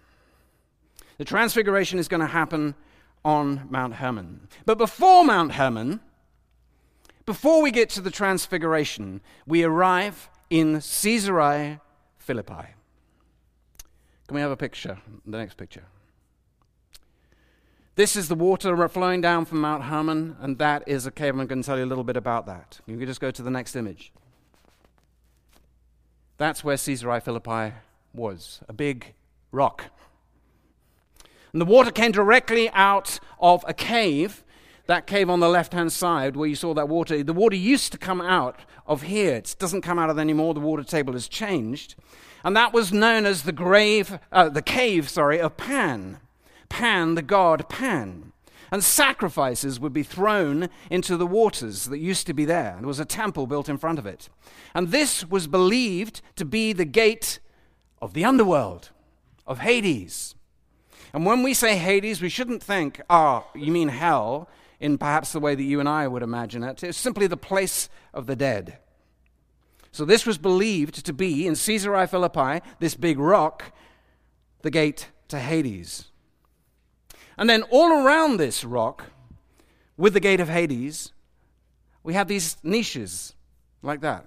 The 1.18 1.24
Transfiguration 1.24 1.98
is 1.98 2.10
going 2.10 2.20
to 2.20 2.28
happen 2.28 2.76
on 3.24 3.68
Mount 3.70 3.94
Hermon. 3.94 4.50
But 4.66 4.78
before 4.78 5.24
Mount 5.24 5.54
Hermon, 5.54 6.02
before 7.26 7.62
we 7.62 7.72
get 7.72 7.90
to 7.92 8.02
the 8.02 8.12
Transfiguration, 8.12 9.22
we 9.48 9.64
arrive 9.64 10.30
in 10.50 10.82
Caesarea 10.82 11.80
Philippi. 12.18 12.74
Can 14.28 14.36
we 14.36 14.42
have 14.42 14.52
a 14.52 14.58
picture? 14.58 14.98
The 15.26 15.38
next 15.38 15.56
picture. 15.56 15.86
This 17.96 18.18
is 18.18 18.28
the 18.28 18.36
water 18.36 18.90
flowing 18.90 19.22
down 19.22 19.46
from 19.46 19.62
Mount 19.62 19.84
Hermon, 19.84 20.36
and 20.42 20.58
that 20.58 20.84
is 20.86 21.06
a 21.06 21.12
cave. 21.12 21.40
I'm 21.40 21.48
going 21.48 21.62
to 21.62 21.66
tell 21.66 21.78
you 21.78 21.86
a 21.86 21.88
little 21.88 22.04
bit 22.04 22.18
about 22.18 22.46
that. 22.46 22.82
You 22.86 22.98
can 22.98 23.08
just 23.08 23.22
go 23.22 23.32
to 23.32 23.42
the 23.42 23.50
next 23.50 23.74
image. 23.74 24.12
That's 26.38 26.62
where 26.62 26.76
Caesarea 26.76 27.22
Philippi 27.22 27.74
was 28.14 28.60
a 28.68 28.74
big 28.74 29.14
rock. 29.54 29.86
And 31.54 31.62
the 31.62 31.66
water 31.66 31.90
came 31.90 32.12
directly 32.12 32.70
out 32.72 33.22
of 33.40 33.64
a 33.66 33.74
cave, 33.74 34.44
that 34.88 35.08
cave 35.08 35.30
on 35.30 35.40
the 35.40 35.48
left 35.48 35.72
hand 35.72 35.94
side 35.94 36.36
where 36.36 36.50
you 36.50 36.56
saw 36.56 36.74
that 36.74 36.90
water. 36.90 37.24
The 37.24 37.32
water 37.32 37.56
used 37.56 37.94
to 37.94 37.98
come 37.98 38.20
out 38.20 38.60
of 38.86 39.04
here. 39.04 39.36
It 39.36 39.56
doesn't 39.58 39.84
come 39.84 39.98
out 39.98 40.10
of 40.10 40.20
anymore. 40.20 40.54
The 40.54 40.60
water 40.60 40.84
table 40.84 41.14
has 41.14 41.30
changed. 41.30 41.96
And 42.44 42.58
that 42.58 42.74
was 42.74 42.92
known 42.92 43.26
as 43.26 43.44
the 43.44 43.54
grave, 43.54 44.20
uh, 44.34 44.50
the 44.50 44.62
cave, 44.62 45.10
sorry, 45.10 45.40
of 45.40 45.56
Pan. 45.56 46.20
Pan, 46.70 47.16
the 47.16 47.22
god 47.22 47.70
Pan. 47.70 48.32
And 48.72 48.84
sacrifices 48.84 49.80
would 49.80 49.94
be 49.94 50.04
thrown 50.04 50.70
into 50.90 51.18
the 51.18 51.28
waters 51.28 51.86
that 51.86 52.00
used 52.00 52.28
to 52.28 52.34
be 52.34 52.46
there. 52.46 52.76
There 52.80 52.88
was 52.88 53.00
a 53.00 53.06
temple 53.06 53.48
built 53.48 53.70
in 53.70 53.78
front 53.78 54.00
of 54.00 54.06
it. 54.06 54.30
And 54.74 54.90
this 54.90 55.24
was 55.30 55.48
believed 55.48 56.22
to 56.36 56.46
be 56.46 56.74
the 56.74 56.86
gate 56.86 57.40
of 58.02 58.14
the 58.14 58.26
underworld, 58.26 58.90
of 59.46 59.60
Hades. 59.60 60.36
And 61.14 61.26
when 61.26 61.44
we 61.44 61.54
say 61.54 61.78
Hades, 61.78 62.22
we 62.22 62.30
shouldn't 62.30 62.64
think, 62.64 63.00
ah, 63.10 63.46
oh, 63.46 63.58
you 63.58 63.72
mean 63.72 63.88
hell, 63.90 64.50
in 64.80 64.98
perhaps 64.98 65.32
the 65.32 65.40
way 65.40 65.56
that 65.56 65.64
you 65.64 65.80
and 65.80 65.88
I 65.88 66.08
would 66.08 66.24
imagine 66.24 66.64
it. 66.64 66.84
It's 66.84 66.98
simply 66.98 67.28
the 67.28 67.38
place 67.38 67.88
of 68.14 68.26
the 68.26 68.36
dead. 68.36 68.80
So 69.92 70.04
this 70.04 70.26
was 70.26 70.38
believed 70.38 71.06
to 71.06 71.14
be, 71.14 71.48
in 71.48 71.56
Caesarea 71.56 72.08
Philippi, 72.08 72.62
this 72.80 72.96
big 72.96 73.18
rock, 73.18 73.72
the 74.62 74.72
gate 74.72 75.10
to 75.30 75.40
Hades. 75.40 76.12
And 77.38 77.50
then 77.50 77.64
all 77.64 77.92
around 77.92 78.38
this 78.38 78.64
rock, 78.64 79.06
with 79.98 80.14
the 80.14 80.20
gate 80.20 80.40
of 80.40 80.50
Hades, 80.50 81.12
we 82.04 82.14
have 82.14 82.28
these 82.28 82.58
niches 82.64 83.34
like 83.82 84.02
that. 84.02 84.26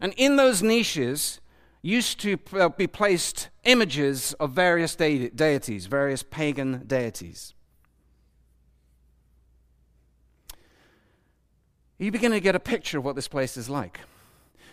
And 0.00 0.12
in 0.16 0.36
those 0.36 0.62
niches, 0.62 1.40
used 1.84 2.18
to 2.18 2.38
uh, 2.54 2.70
be 2.70 2.86
placed 2.86 3.50
images 3.64 4.32
of 4.40 4.52
various 4.52 4.96
de- 4.96 5.28
deities, 5.28 5.84
various 5.84 6.22
pagan 6.22 6.82
deities. 6.86 7.52
You 11.98 12.10
begin 12.10 12.32
to 12.32 12.40
get 12.40 12.56
a 12.56 12.60
picture 12.60 12.98
of 12.98 13.04
what 13.04 13.16
this 13.16 13.28
place 13.28 13.58
is 13.58 13.68
like. 13.68 14.00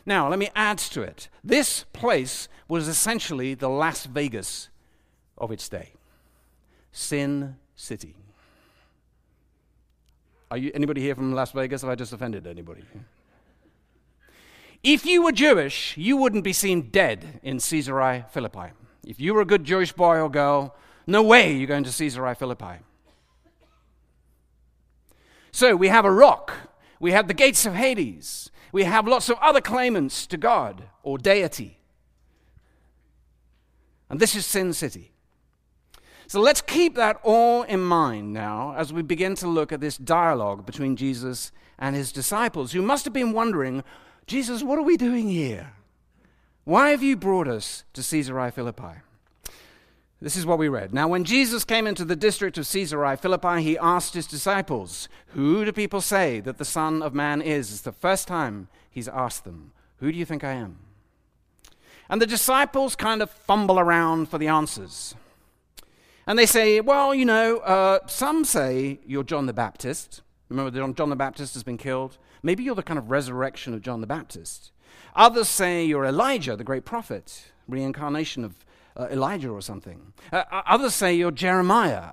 Now, 0.06 0.30
let 0.30 0.40
me 0.40 0.50
add 0.56 0.78
to 0.80 1.02
it. 1.02 1.28
This 1.44 1.84
place 1.92 2.48
was 2.70 2.88
essentially 2.88 3.56
the 3.56 3.70
Las 3.70 4.06
Vegas 4.06 4.70
of 5.38 5.52
its 5.52 5.68
day. 5.68 5.92
Sin 6.92 7.56
City. 7.76 8.16
Are 10.50 10.58
you 10.58 10.72
anybody 10.74 11.02
here 11.02 11.16
from 11.16 11.34
Las 11.34 11.52
Vegas? 11.52 11.82
Have 11.82 11.90
I 11.90 11.96
just 11.96 12.12
offended 12.12 12.46
anybody? 12.46 12.84
If 14.84 15.06
you 15.06 15.24
were 15.24 15.32
Jewish, 15.32 15.96
you 15.96 16.18
wouldn't 16.18 16.44
be 16.44 16.54
seen 16.54 16.90
dead 16.90 17.40
in 17.44 17.60
Caesarea 17.60 18.26
Philippi. 18.32 18.72
If 19.06 19.20
you 19.20 19.34
were 19.34 19.42
a 19.42 19.46
good 19.46 19.64
Jewish 19.64 19.94
boy 19.94 20.20
or 20.20 20.30
girl, 20.30 20.76
no 21.08 21.24
way 21.24 21.54
you're 21.54 21.68
going 21.68 21.84
to 21.84 21.92
Caesarea 21.92 22.36
Philippi. 22.36 22.80
So 25.52 25.76
we 25.76 25.90
have 25.90 26.06
a 26.06 26.12
rock, 26.12 26.54
we 27.00 27.12
have 27.12 27.28
the 27.28 27.34
gates 27.34 27.66
of 27.66 27.76
Hades, 27.76 28.50
we 28.72 28.84
have 28.84 29.08
lots 29.08 29.30
of 29.30 29.38
other 29.40 29.62
claimants 29.62 30.26
to 30.28 30.38
God 30.38 30.84
or 31.04 31.18
deity. 31.18 31.78
And 34.10 34.20
this 34.20 34.36
is 34.36 34.46
Sin 34.46 34.74
City. 34.74 35.11
So 36.32 36.40
let's 36.40 36.62
keep 36.62 36.96
that 36.96 37.20
all 37.24 37.64
in 37.64 37.82
mind 37.82 38.32
now 38.32 38.74
as 38.78 38.94
we 38.94 39.02
begin 39.02 39.36
to 39.36 39.50
look 39.50 39.74
at 39.74 39.82
this 39.82 39.98
dialogue 39.98 40.66
between 40.66 40.96
Jesus 40.96 41.52
and 41.78 41.94
his 41.94 42.14
disciples, 42.14 42.72
who 42.72 42.82
must 42.82 43.04
have 43.04 43.14
been 43.14 43.34
wondering 43.34 43.84
Jesus, 44.28 44.64
what 44.64 44.80
are 44.80 44.84
we 44.84 44.96
doing 44.96 45.28
here? 45.28 45.74
Why 46.64 46.92
have 46.92 47.04
you 47.04 47.18
brought 47.18 47.50
us 47.50 47.84
to 47.92 48.02
Caesarea 48.02 48.50
Philippi? 48.50 49.02
This 50.22 50.38
is 50.38 50.46
what 50.46 50.58
we 50.58 50.70
read. 50.70 50.94
Now, 50.94 51.10
when 51.10 51.26
Jesus 51.26 51.66
came 51.66 51.86
into 51.86 52.06
the 52.06 52.16
district 52.16 52.58
of 52.58 52.66
Caesarea 52.66 53.18
Philippi, 53.18 53.62
he 53.62 53.78
asked 53.78 54.14
his 54.14 54.26
disciples, 54.26 55.10
Who 55.34 55.66
do 55.66 55.74
people 55.74 56.00
say 56.00 56.40
that 56.40 56.58
the 56.58 56.64
Son 56.64 57.04
of 57.04 57.14
Man 57.14 57.42
is? 57.42 57.74
It's 57.74 57.82
the 57.82 57.92
first 57.92 58.30
time 58.30 58.70
he's 58.90 59.10
asked 59.10 59.44
them, 59.44 59.74
Who 59.98 60.14
do 60.14 60.18
you 60.18 60.24
think 60.24 60.46
I 60.46 60.54
am? 60.54 60.78
And 62.10 62.22
the 62.22 62.26
disciples 62.26 62.96
kind 62.96 63.22
of 63.22 63.30
fumble 63.30 63.82
around 63.82 64.30
for 64.30 64.38
the 64.38 64.48
answers. 64.48 65.14
And 66.32 66.40
they 66.40 66.46
say, 66.46 66.80
Well, 66.80 67.14
you 67.14 67.26
know, 67.26 67.58
uh, 67.58 68.00
some 68.08 68.46
say 68.46 69.02
you're 69.06 69.26
John 69.26 69.48
the 69.48 69.54
Baptist. 69.54 70.22
Remember, 70.48 70.72
that 70.72 70.96
John 70.96 71.10
the 71.10 71.16
Baptist 71.18 71.56
has 71.56 71.64
been 71.64 71.78
killed. 71.78 72.18
Maybe 72.42 72.64
you're 72.64 72.74
the 72.74 72.84
kind 72.84 72.98
of 72.98 73.12
resurrection 73.12 73.74
of 73.74 73.82
John 73.82 74.00
the 74.00 74.08
Baptist. 74.08 74.72
Others 75.14 75.50
say 75.50 75.84
you're 75.84 76.06
Elijah, 76.06 76.56
the 76.56 76.64
great 76.64 76.86
prophet, 76.86 77.52
reincarnation 77.68 78.46
of 78.46 78.66
uh, 78.96 79.10
Elijah 79.12 79.50
or 79.50 79.62
something. 79.62 80.14
Uh, 80.32 80.44
others 80.52 80.96
say 80.96 81.14
you're 81.14 81.32
Jeremiah, 81.32 82.12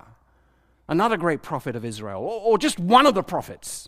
another 0.89 1.15
great 1.15 1.41
prophet 1.41 1.77
of 1.77 1.85
Israel, 1.85 2.21
or, 2.21 2.41
or 2.41 2.57
just 2.57 2.77
one 2.77 3.05
of 3.05 3.13
the 3.13 3.23
prophets. 3.23 3.87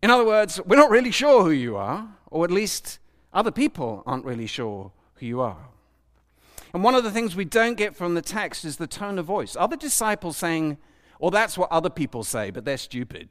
In 0.00 0.10
other 0.10 0.24
words, 0.24 0.60
we're 0.64 0.76
not 0.76 0.90
really 0.90 1.10
sure 1.10 1.42
who 1.42 1.50
you 1.50 1.76
are, 1.76 2.06
or 2.30 2.44
at 2.44 2.52
least 2.52 3.00
other 3.32 3.50
people 3.50 4.04
aren't 4.06 4.24
really 4.24 4.46
sure 4.46 4.92
who 5.14 5.26
you 5.26 5.40
are. 5.40 5.71
And 6.72 6.82
one 6.82 6.94
of 6.94 7.04
the 7.04 7.10
things 7.10 7.36
we 7.36 7.44
don't 7.44 7.76
get 7.76 7.94
from 7.94 8.14
the 8.14 8.22
text 8.22 8.64
is 8.64 8.76
the 8.76 8.86
tone 8.86 9.18
of 9.18 9.26
voice. 9.26 9.56
Are 9.56 9.68
the 9.68 9.76
disciples 9.76 10.36
saying, 10.36 10.78
well, 11.22 11.30
that's 11.30 11.56
what 11.56 11.70
other 11.70 11.88
people 11.88 12.24
say, 12.24 12.50
but 12.50 12.64
they're 12.64 12.76
stupid? 12.76 13.30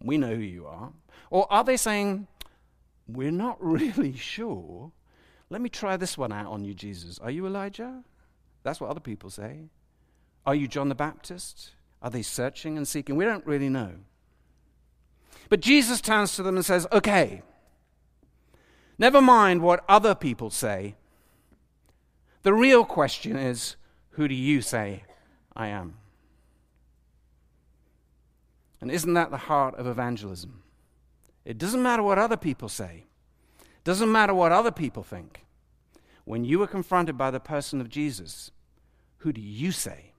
We 0.00 0.18
know 0.18 0.34
who 0.34 0.40
you 0.40 0.66
are. 0.66 0.92
Or 1.30 1.52
are 1.52 1.64
they 1.64 1.76
saying, 1.76 2.28
We're 3.08 3.32
not 3.32 3.56
really 3.62 4.16
sure? 4.16 4.92
Let 5.50 5.60
me 5.60 5.68
try 5.68 5.96
this 5.96 6.18
one 6.18 6.32
out 6.32 6.46
on 6.46 6.64
you, 6.64 6.74
Jesus. 6.74 7.18
Are 7.18 7.30
you 7.30 7.46
Elijah? 7.46 8.04
That's 8.62 8.80
what 8.80 8.90
other 8.90 9.00
people 9.00 9.30
say. 9.30 9.70
Are 10.46 10.54
you 10.54 10.68
John 10.68 10.88
the 10.88 10.94
Baptist? 10.94 11.70
Are 12.02 12.10
they 12.10 12.22
searching 12.22 12.76
and 12.76 12.86
seeking? 12.86 13.16
We 13.16 13.24
don't 13.24 13.46
really 13.46 13.68
know. 13.68 13.94
But 15.48 15.60
Jesus 15.60 16.00
turns 16.00 16.36
to 16.36 16.42
them 16.42 16.56
and 16.56 16.64
says, 16.64 16.86
Okay, 16.92 17.42
never 18.96 19.20
mind 19.20 19.62
what 19.62 19.84
other 19.88 20.14
people 20.14 20.50
say. 20.50 20.94
The 22.48 22.54
real 22.54 22.86
question 22.86 23.36
is, 23.36 23.76
Who 24.12 24.26
do 24.26 24.34
you 24.34 24.62
say 24.62 25.04
I 25.54 25.66
am? 25.66 25.98
And 28.80 28.90
isn't 28.90 29.12
that 29.12 29.30
the 29.30 29.36
heart 29.36 29.74
of 29.74 29.86
evangelism? 29.86 30.62
It 31.44 31.58
doesn't 31.58 31.82
matter 31.82 32.02
what 32.02 32.16
other 32.16 32.38
people 32.38 32.70
say, 32.70 33.04
it 33.60 33.84
doesn't 33.84 34.10
matter 34.10 34.32
what 34.32 34.50
other 34.50 34.70
people 34.70 35.02
think. 35.02 35.44
When 36.24 36.42
you 36.42 36.62
are 36.62 36.66
confronted 36.66 37.18
by 37.18 37.30
the 37.30 37.38
person 37.38 37.82
of 37.82 37.90
Jesus, 37.90 38.50
who 39.18 39.30
do 39.30 39.42
you 39.42 39.70
say 39.70 40.12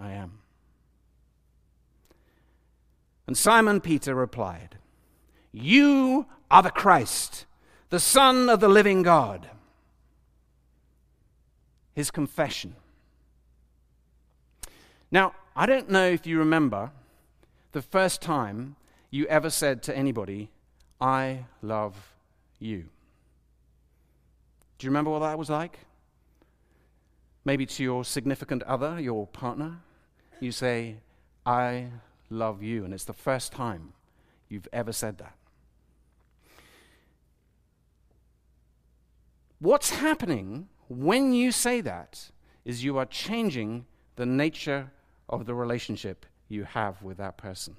I 0.00 0.10
am? 0.10 0.40
And 3.28 3.38
Simon 3.38 3.80
Peter 3.80 4.16
replied, 4.16 4.78
You 5.52 6.26
are 6.50 6.64
the 6.64 6.72
Christ, 6.72 7.46
the 7.90 8.00
Son 8.00 8.48
of 8.48 8.58
the 8.58 8.68
living 8.68 9.04
God. 9.04 9.48
His 11.94 12.10
confession. 12.10 12.76
Now, 15.10 15.34
I 15.56 15.66
don't 15.66 15.90
know 15.90 16.06
if 16.06 16.26
you 16.26 16.38
remember 16.38 16.92
the 17.72 17.82
first 17.82 18.22
time 18.22 18.76
you 19.10 19.26
ever 19.26 19.50
said 19.50 19.82
to 19.84 19.96
anybody, 19.96 20.50
I 21.00 21.46
love 21.62 22.14
you. 22.58 22.84
Do 24.78 24.86
you 24.86 24.90
remember 24.90 25.10
what 25.10 25.20
that 25.20 25.38
was 25.38 25.50
like? 25.50 25.80
Maybe 27.44 27.66
to 27.66 27.82
your 27.82 28.04
significant 28.04 28.62
other, 28.62 29.00
your 29.00 29.26
partner, 29.26 29.78
you 30.40 30.52
say, 30.52 30.96
I 31.44 31.88
love 32.28 32.62
you. 32.62 32.84
And 32.84 32.94
it's 32.94 33.04
the 33.04 33.12
first 33.12 33.52
time 33.52 33.92
you've 34.48 34.68
ever 34.72 34.92
said 34.92 35.18
that. 35.18 35.34
What's 39.58 39.90
happening 39.90 40.68
when 40.90 41.32
you 41.32 41.52
say 41.52 41.80
that 41.80 42.30
is 42.64 42.82
you 42.82 42.98
are 42.98 43.06
changing 43.06 43.86
the 44.16 44.26
nature 44.26 44.90
of 45.28 45.46
the 45.46 45.54
relationship 45.54 46.26
you 46.48 46.64
have 46.64 47.00
with 47.00 47.16
that 47.18 47.36
person. 47.36 47.76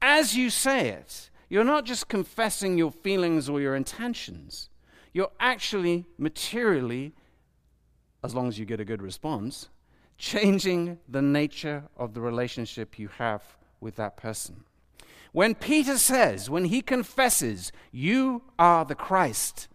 As 0.00 0.36
you 0.36 0.48
say 0.48 0.90
it, 0.90 1.30
you're 1.48 1.64
not 1.64 1.84
just 1.84 2.08
confessing 2.08 2.78
your 2.78 2.92
feelings 2.92 3.48
or 3.48 3.60
your 3.60 3.74
intentions, 3.74 4.70
you're 5.12 5.32
actually 5.40 6.06
materially, 6.18 7.12
as 8.22 8.32
long 8.32 8.46
as 8.46 8.58
you 8.58 8.64
get 8.64 8.78
a 8.78 8.84
good 8.84 9.02
response, 9.02 9.68
changing 10.16 10.98
the 11.08 11.22
nature 11.22 11.82
of 11.96 12.14
the 12.14 12.20
relationship 12.20 12.96
you 12.96 13.08
have 13.08 13.42
with 13.80 13.96
that 13.96 14.16
person. 14.16 14.62
When 15.32 15.56
Peter 15.56 15.98
says, 15.98 16.48
when 16.48 16.66
he 16.66 16.80
confesses, 16.80 17.72
You 17.90 18.42
are 18.56 18.84
the 18.84 18.94
Christ, 18.94 19.66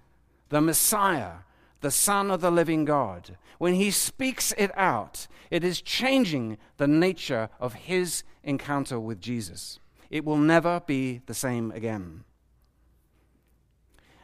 the 0.47 0.61
Messiah, 0.61 1.39
the 1.81 1.91
Son 1.91 2.29
of 2.31 2.41
the 2.41 2.51
living 2.51 2.85
God, 2.85 3.37
when 3.57 3.73
he 3.73 3.91
speaks 3.91 4.53
it 4.57 4.71
out, 4.77 5.27
it 5.51 5.63
is 5.63 5.81
changing 5.81 6.57
the 6.77 6.87
nature 6.87 7.49
of 7.59 7.73
his 7.73 8.23
encounter 8.43 8.99
with 8.99 9.21
Jesus. 9.21 9.79
It 10.09 10.25
will 10.25 10.37
never 10.37 10.81
be 10.81 11.21
the 11.25 11.33
same 11.33 11.71
again. 11.71 12.23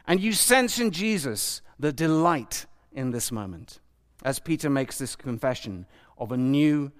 And 0.07 0.19
you 0.19 0.33
sense 0.33 0.79
in 0.79 0.91
Jesus 0.91 1.61
the 1.79 1.91
delight 1.91 2.65
in 2.91 3.11
this 3.11 3.31
moment 3.31 3.79
as 4.23 4.39
Peter 4.39 4.69
makes 4.69 4.97
this 4.97 5.15
confession 5.15 5.85
of 6.17 6.31
a 6.31 6.37
new 6.37 6.91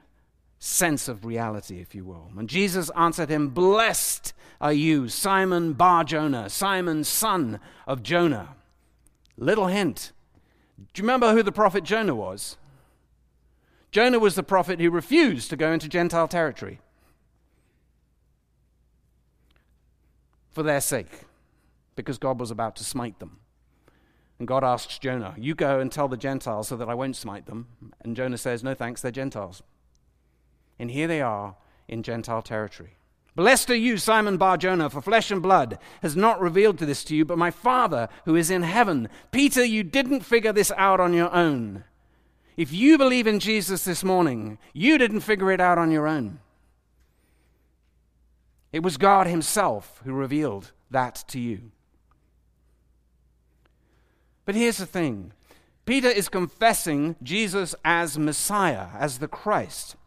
sense 0.60 1.08
of 1.08 1.26
reality, 1.26 1.80
if 1.80 1.96
you 1.96 2.06
will. 2.06 2.30
And 2.38 2.50
Jesus 2.50 2.90
answered 2.96 3.30
him, 3.30 3.50
Blessed 3.50 4.34
are 4.62 4.74
you, 4.74 5.10
Simon 5.10 5.74
Bar 5.74 6.04
Jonah, 6.04 6.50
Simon, 6.50 7.04
son 7.04 7.60
of 7.88 8.04
Jonah. 8.04 8.56
Little 9.38 9.68
hint. 9.68 10.12
Do 10.78 11.02
you 11.02 11.04
remember 11.04 11.34
who 11.34 11.44
the 11.44 11.52
prophet 11.52 11.84
Jonah 11.84 12.16
was? 12.16 12.58
Jonah 13.92 14.20
was 14.20 14.36
the 14.36 14.44
prophet 14.44 14.80
who 14.80 14.90
refused 14.90 15.50
to 15.50 15.56
go 15.56 15.72
into 15.72 15.88
Gentile 15.88 16.28
territory 16.28 16.80
for 20.52 20.64
their 20.64 20.82
sake, 20.82 21.22
because 21.96 22.18
God 22.18 22.40
was 22.40 22.52
about 22.52 22.76
to 22.78 22.84
smite 22.84 23.20
them. 23.20 23.40
And 24.40 24.48
God 24.48 24.64
asks 24.64 25.00
Jonah, 25.00 25.34
You 25.38 25.56
go 25.56 25.80
and 25.80 25.92
tell 25.92 26.08
the 26.08 26.18
Gentiles 26.18 26.68
so 26.68 26.78
that 26.78 26.90
I 26.90 26.94
won't 26.94 27.16
smite 27.16 27.46
them. 27.46 27.68
And 28.02 28.16
Jonah 28.16 28.38
says, 28.38 28.64
No 28.64 28.74
thanks, 28.74 29.02
they're 29.02 29.12
Gentiles. 29.12 29.64
And 30.78 30.92
here 30.92 31.08
they 31.08 31.22
are 31.22 31.56
in 31.88 32.04
Gentile 32.04 32.42
territory. 32.42 32.96
Blessed 33.36 33.70
are 33.70 33.76
you, 33.76 33.98
Simon 33.98 34.38
Bar 34.38 34.58
Jonah, 34.58 34.90
for 34.90 35.02
flesh 35.02 35.30
and 35.30 35.42
blood 35.42 35.78
has 36.02 36.16
not 36.16 36.40
revealed 36.40 36.78
this 36.78 37.04
to 37.06 37.16
you, 37.16 37.26
but 37.26 37.38
my 37.38 37.52
Father 37.52 38.08
who 38.24 38.36
is 38.36 38.50
in 38.50 38.64
heaven. 38.64 39.10
Peter, 39.32 39.64
you 39.64 39.84
didn't 39.84 40.22
figure 40.22 40.54
this 40.54 40.72
out 40.78 41.02
on 41.02 41.14
your 41.14 41.34
own. 41.34 41.84
If 42.56 42.72
you 42.72 42.98
believe 42.98 43.28
in 43.28 43.40
Jesus 43.40 43.84
this 43.84 44.06
morning, 44.06 44.58
you 44.72 44.98
didn't 44.98 45.20
figure 45.20 45.52
it 45.52 45.60
out 45.60 45.78
on 45.78 45.92
your 45.92 46.08
own. 46.08 46.40
It 48.72 48.84
was 48.84 48.96
God 48.96 49.28
Himself 49.28 50.02
who 50.06 50.14
revealed 50.14 50.72
that 50.90 51.24
to 51.28 51.40
you. 51.40 51.72
But 54.46 54.56
here's 54.56 54.78
the 54.78 54.86
thing 54.86 55.34
Peter 55.86 56.08
is 56.08 56.30
confessing 56.30 57.18
Jesus 57.22 57.76
as 57.84 58.18
Messiah, 58.18 58.88
as 58.98 59.20
the 59.20 59.28
Christ. 59.28 59.98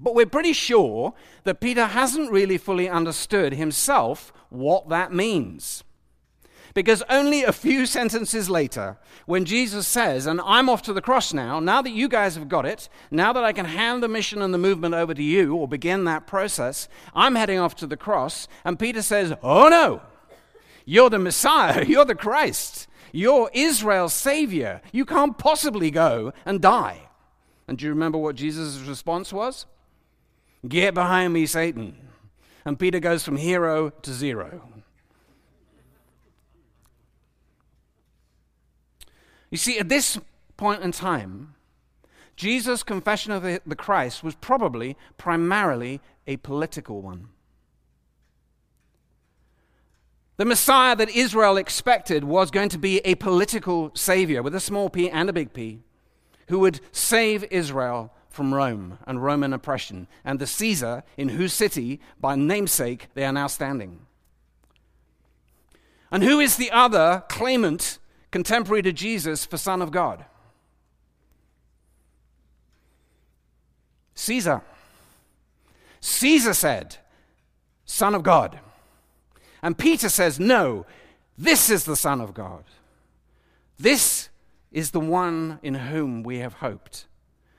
But 0.00 0.14
we're 0.14 0.26
pretty 0.26 0.52
sure 0.52 1.14
that 1.44 1.60
Peter 1.60 1.86
hasn't 1.86 2.30
really 2.30 2.58
fully 2.58 2.88
understood 2.88 3.54
himself 3.54 4.32
what 4.50 4.88
that 4.88 5.12
means. 5.12 5.84
Because 6.74 7.02
only 7.08 7.42
a 7.42 7.52
few 7.52 7.86
sentences 7.98 8.50
later, 8.50 8.98
when 9.24 9.46
Jesus 9.46 9.88
says, 9.88 10.26
And 10.26 10.40
I'm 10.42 10.68
off 10.68 10.82
to 10.82 10.92
the 10.92 11.00
cross 11.00 11.32
now, 11.32 11.58
now 11.58 11.80
that 11.80 11.90
you 11.90 12.08
guys 12.08 12.34
have 12.36 12.48
got 12.48 12.66
it, 12.66 12.88
now 13.10 13.32
that 13.32 13.44
I 13.44 13.52
can 13.52 13.64
hand 13.64 14.02
the 14.02 14.08
mission 14.08 14.42
and 14.42 14.52
the 14.52 14.58
movement 14.58 14.94
over 14.94 15.14
to 15.14 15.22
you 15.22 15.54
or 15.56 15.66
begin 15.66 16.04
that 16.04 16.26
process, 16.26 16.88
I'm 17.14 17.34
heading 17.34 17.58
off 17.58 17.74
to 17.76 17.86
the 17.86 17.96
cross. 17.96 18.46
And 18.64 18.78
Peter 18.78 19.00
says, 19.00 19.32
Oh 19.42 19.68
no, 19.68 20.02
you're 20.84 21.10
the 21.10 21.18
Messiah, 21.18 21.84
you're 21.88 22.04
the 22.04 22.14
Christ. 22.14 22.88
You're 23.12 23.50
Israel's 23.54 24.12
Savior. 24.12 24.82
You 24.92 25.06
can't 25.06 25.38
possibly 25.38 25.90
go 25.90 26.34
and 26.44 26.60
die. 26.60 27.08
And 27.66 27.78
do 27.78 27.86
you 27.86 27.90
remember 27.90 28.18
what 28.18 28.36
Jesus' 28.36 28.78
response 28.80 29.32
was? 29.32 29.64
Get 30.68 30.94
behind 30.94 31.32
me, 31.32 31.46
Satan. 31.46 31.96
And 32.64 32.78
Peter 32.78 32.98
goes 32.98 33.24
from 33.24 33.36
hero 33.36 33.90
to 33.90 34.12
zero. 34.12 34.62
You 39.50 39.58
see, 39.58 39.78
at 39.78 39.88
this 39.88 40.18
point 40.56 40.82
in 40.82 40.92
time, 40.92 41.54
Jesus' 42.34 42.82
confession 42.82 43.32
of 43.32 43.42
the, 43.42 43.76
Christ 43.76 44.22
was 44.22 44.34
probably 44.34 44.96
primarily 45.16 46.00
a 46.26 46.36
political 46.38 47.00
one. 47.00 47.28
The 50.36 50.44
Messiah 50.44 50.94
that 50.96 51.08
Israel 51.08 51.56
expected 51.56 52.24
was 52.24 52.50
going 52.50 52.68
to 52.70 52.78
be 52.78 52.98
a 52.98 53.14
political 53.14 53.90
savior 53.94 54.42
with 54.42 54.54
a 54.54 54.60
small 54.60 54.90
p 54.90 55.08
and 55.08 55.30
a 55.30 55.32
big 55.32 55.54
P 55.54 55.80
who 56.48 56.58
would 56.58 56.80
save 56.92 57.44
Israel 57.50 58.12
from 58.36 58.54
Rome 58.54 58.98
and 59.06 59.22
Roman 59.22 59.52
oppression 59.52 60.06
and 60.24 60.38
the 60.38 60.46
Caesar 60.46 61.02
in 61.16 61.30
whose 61.30 61.52
city, 61.52 62.00
by 62.20 62.36
namesake, 62.36 63.08
they 63.14 63.24
are 63.24 63.32
now 63.32 63.48
standing. 63.48 64.06
And 66.12 66.22
who 66.22 66.38
is 66.38 66.56
the 66.56 66.70
other 66.70 67.24
claimant 67.28 67.98
contemporary 68.30 68.82
to 68.82 68.92
Jesus 68.92 69.44
for 69.44 69.56
Son 69.56 69.82
of 69.82 69.90
God? 69.90 70.24
Caesar. 74.14 74.62
Caesar 76.00 76.54
said, 76.54 76.96
Son 77.84 78.14
of 78.14 78.22
God. 78.22 78.60
And 79.62 79.76
Peter 79.76 80.08
says, 80.08 80.38
No, 80.38 80.86
this 81.36 81.70
is 81.70 81.84
the 81.84 81.96
Son 81.96 82.20
of 82.20 82.34
God. 82.34 82.64
This 83.78 84.28
is 84.70 84.90
the 84.90 85.00
one 85.00 85.58
in 85.62 85.74
whom 85.74 86.22
we 86.22 86.38
have 86.38 86.54
hoped. 86.54 87.06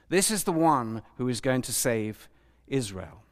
This 0.10 0.32
is 0.32 0.44
the 0.44 0.52
one 0.52 1.02
who 1.18 1.28
is 1.28 1.42
going 1.42 1.62
to 1.64 1.74
save 1.74 2.30
Israel. 2.68 3.24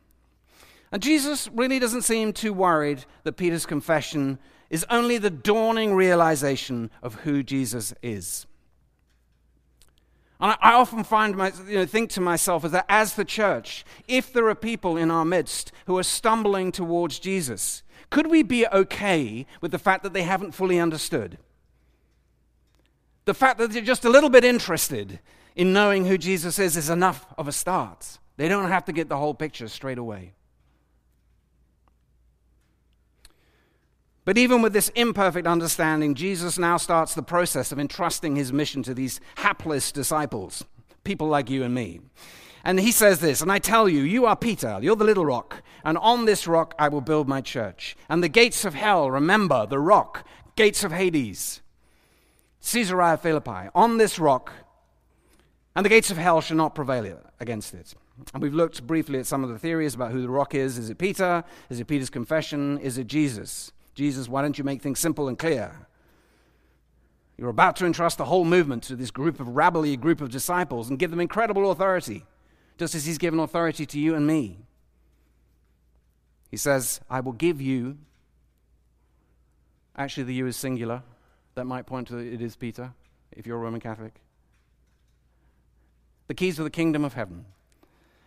And 0.92 1.02
Jesus 1.02 1.50
really 1.54 1.80
doesn't 1.80 2.04
seem 2.04 2.34
too 2.34 2.54
worried 2.54 3.06
that 3.24 3.38
Peter's 3.38 3.66
confession 3.66 4.40
is 4.70 4.86
only 4.90 5.18
the 5.18 5.30
dawning 5.30 5.94
realization 5.94 6.90
of 7.02 7.16
who 7.16 7.44
Jesus 7.44 7.94
is. 8.02 8.46
And 10.40 10.56
I, 10.62 10.74
often 10.74 11.04
find 11.04 11.36
my, 11.38 11.54
you 11.68 11.76
know, 11.76 11.86
think 11.86 12.10
to 12.12 12.22
myself 12.22 12.64
that 12.64 12.86
as 12.90 13.16
the 13.16 13.24
church, 13.24 13.86
if 14.08 14.34
there 14.34 14.50
are 14.50 14.56
people 14.56 14.98
in 14.98 15.10
our 15.10 15.24
midst 15.24 15.72
who 15.86 15.98
are 15.98 16.04
stumbling 16.04 16.74
towards 16.74 17.20
Jesus, 17.20 17.84
could 18.10 18.28
we 18.28 18.44
be 18.44 18.68
okay 18.68 19.46
with 19.62 19.72
the 19.72 19.80
fact 19.80 20.04
that 20.04 20.14
they 20.14 20.24
haven't 20.24 20.52
fully 20.52 20.78
understood? 20.78 21.38
The 23.24 23.34
fact 23.34 23.60
that 23.60 23.72
they're 23.72 23.82
just 23.82 24.06
a 24.06 24.10
little 24.10 24.30
bit 24.30 24.44
interested 24.44 25.20
in 25.56 25.74
knowing 25.74 26.06
who 26.06 26.18
Jesus 26.18 26.60
is 26.60 26.76
is 26.76 26.90
enough 26.90 27.26
of 27.38 27.48
a 27.48 27.52
start. 27.52 28.20
They 28.38 28.48
don't 28.48 28.70
have 28.70 28.86
to 28.86 28.94
get 28.94 29.10
the 29.10 29.18
whole 29.18 29.34
picture 29.34 29.68
straight 29.68 29.98
away. 29.98 30.34
But 34.26 34.40
even 34.40 34.64
with 34.64 34.74
this 34.74 34.90
imperfect 34.90 35.46
understanding, 35.46 36.16
Jesus 36.16 36.58
now 36.58 36.78
starts 36.78 37.14
the 37.14 37.22
process 37.22 37.72
of 37.72 37.80
entrusting 37.80 38.36
his 38.36 38.52
mission 38.52 38.82
to 38.84 38.94
these 38.94 39.22
hapless 39.36 39.92
disciples, 39.92 40.66
people 41.04 41.28
like 41.28 41.50
you 41.50 41.64
and 41.64 41.74
me. 41.74 42.02
And 42.64 42.80
he 42.80 42.92
says 42.92 43.20
this, 43.20 43.42
and 43.42 43.52
I 43.52 43.60
tell 43.60 43.88
you, 43.88 44.02
you 44.02 44.26
are 44.26 44.36
Peter, 44.36 44.80
you're 44.82 44.96
the 44.96 45.04
little 45.04 45.26
rock, 45.26 45.62
and 45.84 46.00
on 46.00 46.26
this 46.26 46.48
rock 46.48 46.74
I 46.80 46.90
will 46.90 47.02
build 47.02 47.28
my 47.28 47.40
church. 47.40 47.96
And 48.10 48.24
the 48.24 48.28
gates 48.28 48.66
of 48.66 48.74
hell, 48.74 49.12
remember, 49.12 49.68
the 49.68 49.78
rock, 49.78 50.26
gates 50.56 50.84
of 50.84 50.92
Hades, 50.92 51.62
Caesarea 52.64 53.18
Philippi, 53.18 53.70
on 53.76 54.00
this 54.00 54.18
rock, 54.18 54.52
and 55.76 55.86
the 55.86 55.90
gates 55.90 56.10
of 56.12 56.18
hell 56.18 56.42
shall 56.42 56.58
not 56.58 56.74
prevail 56.74 57.20
against 57.40 57.74
it. 57.74 57.94
And 58.34 58.42
we've 58.42 58.54
looked 58.54 58.88
briefly 58.88 59.20
at 59.20 59.26
some 59.26 59.44
of 59.44 59.50
the 59.50 59.60
theories 59.60 59.94
about 59.94 60.12
who 60.12 60.22
the 60.22 60.30
rock 60.30 60.56
is. 60.56 60.78
Is 60.78 60.90
it 60.90 60.98
Peter? 60.98 61.44
Is 61.70 61.80
it 61.80 61.88
Peter's 61.88 62.10
confession? 62.10 62.78
Is 62.80 62.98
it 62.98 63.08
Jesus? 63.08 63.74
Jesus, 63.94 64.30
why 64.30 64.42
don't 64.42 64.58
you 64.58 64.64
make 64.64 64.82
things 64.82 65.00
simple 65.00 65.28
and 65.28 65.38
clear? 65.38 65.88
You're 67.38 67.50
about 67.50 67.76
to 67.78 67.86
entrust 67.86 68.18
the 68.18 68.26
whole 68.26 68.46
movement 68.46 68.84
to 68.84 68.96
this 68.96 69.12
group 69.12 69.42
of 69.42 69.50
rabbly 69.50 69.98
group 69.98 70.22
of 70.22 70.30
disciples 70.30 70.90
and 70.90 70.98
give 70.98 71.12
them 71.12 71.20
incredible 71.20 71.70
authority, 71.72 72.26
just 72.78 72.96
as 72.96 73.06
he's 73.06 73.18
given 73.18 73.40
authority 73.40 73.86
to 73.86 74.00
you 74.00 74.16
and 74.16 74.26
me. 74.26 74.60
He 76.50 76.58
says, 76.58 77.02
I 77.10 77.20
will 77.20 77.34
give 77.34 77.60
you. 77.60 77.98
Actually, 79.98 80.24
the 80.24 80.34
you 80.34 80.48
is 80.48 80.56
singular. 80.56 81.04
That 81.56 81.66
might 81.66 81.86
point 81.86 82.08
to 82.10 82.18
it 82.18 82.42
is 82.42 82.56
Peter, 82.56 82.94
if 83.34 83.46
you're 83.46 83.58
a 83.58 83.60
Roman 83.60 83.82
Catholic. 83.82 84.22
The 86.28 86.34
keys 86.34 86.60
of 86.60 86.66
the 86.66 86.72
kingdom 86.72 87.04
of 87.06 87.14
heaven. 87.14 87.46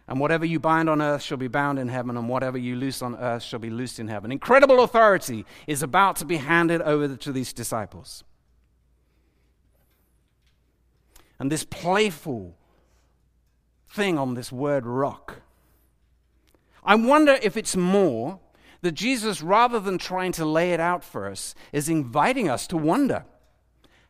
And 0.06 0.20
whatever 0.20 0.46
you 0.46 0.58
bind 0.58 0.88
on 0.88 1.02
earth 1.02 1.22
shall 1.22 1.36
be 1.36 1.48
bound 1.48 1.78
in 1.78 1.88
heaven, 1.88 2.16
and 2.16 2.28
whatever 2.28 2.56
you 2.56 2.76
loose 2.76 3.02
on 3.02 3.14
earth 3.16 3.42
shall 3.42 3.58
be 3.58 3.68
loosed 3.68 3.98
in 3.98 4.08
heaven. 4.08 4.32
Incredible 4.32 4.82
authority 4.82 5.44
is 5.66 5.82
about 5.82 6.16
to 6.16 6.24
be 6.24 6.38
handed 6.38 6.80
over 6.80 7.14
to 7.14 7.32
these 7.32 7.52
disciples. 7.52 8.24
And 11.38 11.52
this 11.52 11.64
playful 11.64 12.56
thing 13.90 14.18
on 14.18 14.34
this 14.34 14.50
word 14.50 14.86
rock. 14.86 15.42
I 16.82 16.94
wonder 16.94 17.38
if 17.42 17.56
it's 17.56 17.76
more 17.76 18.40
that 18.80 18.92
Jesus, 18.92 19.42
rather 19.42 19.78
than 19.78 19.98
trying 19.98 20.32
to 20.32 20.44
lay 20.44 20.72
it 20.72 20.80
out 20.80 21.04
for 21.04 21.26
us, 21.26 21.54
is 21.72 21.88
inviting 21.88 22.48
us 22.48 22.66
to 22.68 22.76
wonder 22.76 23.24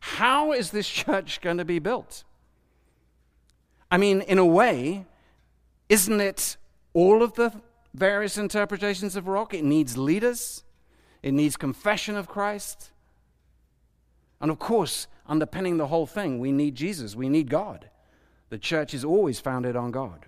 how 0.01 0.53
is 0.53 0.71
this 0.71 0.89
church 0.89 1.41
going 1.41 1.59
to 1.59 1.65
be 1.65 1.81
built? 1.81 2.23
I 3.91 3.97
mean, 3.97 4.21
in 4.23 4.39
a 4.39 4.45
way, 4.45 5.07
isn't 5.89 6.21
it 6.21 6.57
all 6.93 7.23
of 7.23 7.35
the 7.35 7.53
various 7.95 8.37
interpretations 8.37 9.17
of 9.17 9.29
rock? 9.29 9.55
It 9.55 9.65
needs 9.65 9.97
leaders, 9.97 10.65
it 11.23 11.33
needs 11.33 11.57
confession 11.57 12.17
of 12.17 12.29
Christ. 12.29 12.91
And 14.41 14.51
of 14.51 14.59
course, 14.59 15.07
underpinning 15.27 15.79
the 15.79 15.89
whole 15.89 16.07
thing, 16.07 16.39
we 16.39 16.53
need 16.53 16.75
Jesus, 16.75 17.17
we 17.17 17.29
need 17.29 17.51
God. 17.51 17.89
The 18.51 18.59
church 18.59 18.95
is 18.95 19.05
always 19.05 19.41
founded 19.41 19.77
on 19.77 19.91
God. 19.91 20.27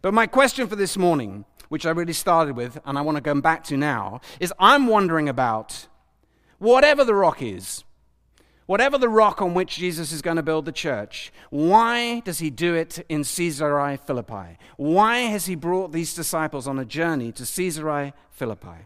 But 0.00 0.14
my 0.14 0.26
question 0.26 0.68
for 0.68 0.76
this 0.76 0.96
morning, 0.96 1.44
which 1.68 1.84
I 1.84 1.90
really 1.90 2.12
started 2.12 2.56
with 2.56 2.78
and 2.84 2.96
I 2.96 3.02
want 3.02 3.16
to 3.16 3.22
come 3.22 3.40
back 3.40 3.64
to 3.64 3.76
now, 3.76 4.20
is 4.40 4.52
I'm 4.58 4.86
wondering 4.86 5.28
about 5.28 5.88
whatever 6.58 7.04
the 7.04 7.14
rock 7.14 7.42
is, 7.42 7.84
Whatever 8.68 8.98
the 8.98 9.08
rock 9.08 9.40
on 9.40 9.54
which 9.54 9.78
Jesus 9.78 10.12
is 10.12 10.20
going 10.20 10.36
to 10.36 10.42
build 10.42 10.66
the 10.66 10.72
church, 10.72 11.32
why 11.48 12.20
does 12.20 12.40
he 12.40 12.50
do 12.50 12.74
it 12.74 13.02
in 13.08 13.24
Caesarea 13.24 13.96
Philippi? 13.96 14.58
Why 14.76 15.20
has 15.20 15.46
he 15.46 15.54
brought 15.54 15.90
these 15.90 16.12
disciples 16.12 16.68
on 16.68 16.78
a 16.78 16.84
journey 16.84 17.32
to 17.32 17.46
Caesarea 17.46 18.12
Philippi? 18.30 18.84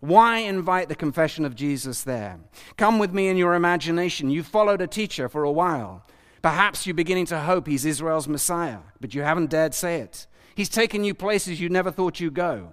Why 0.00 0.38
invite 0.38 0.88
the 0.88 0.94
confession 0.94 1.44
of 1.44 1.54
Jesus 1.54 2.02
there? 2.02 2.40
Come 2.78 2.98
with 2.98 3.12
me 3.12 3.28
in 3.28 3.36
your 3.36 3.52
imagination. 3.52 4.30
You've 4.30 4.46
followed 4.46 4.80
a 4.80 4.86
teacher 4.86 5.28
for 5.28 5.44
a 5.44 5.52
while. 5.52 6.02
Perhaps 6.40 6.86
you're 6.86 6.94
beginning 6.94 7.26
to 7.26 7.40
hope 7.40 7.66
he's 7.66 7.84
Israel's 7.84 8.26
Messiah, 8.26 8.78
but 9.02 9.14
you 9.14 9.20
haven't 9.20 9.50
dared 9.50 9.74
say 9.74 10.00
it. 10.00 10.26
He's 10.54 10.70
taken 10.70 11.04
you 11.04 11.12
places 11.12 11.60
you 11.60 11.68
never 11.68 11.90
thought 11.90 12.20
you'd 12.20 12.32
go 12.32 12.72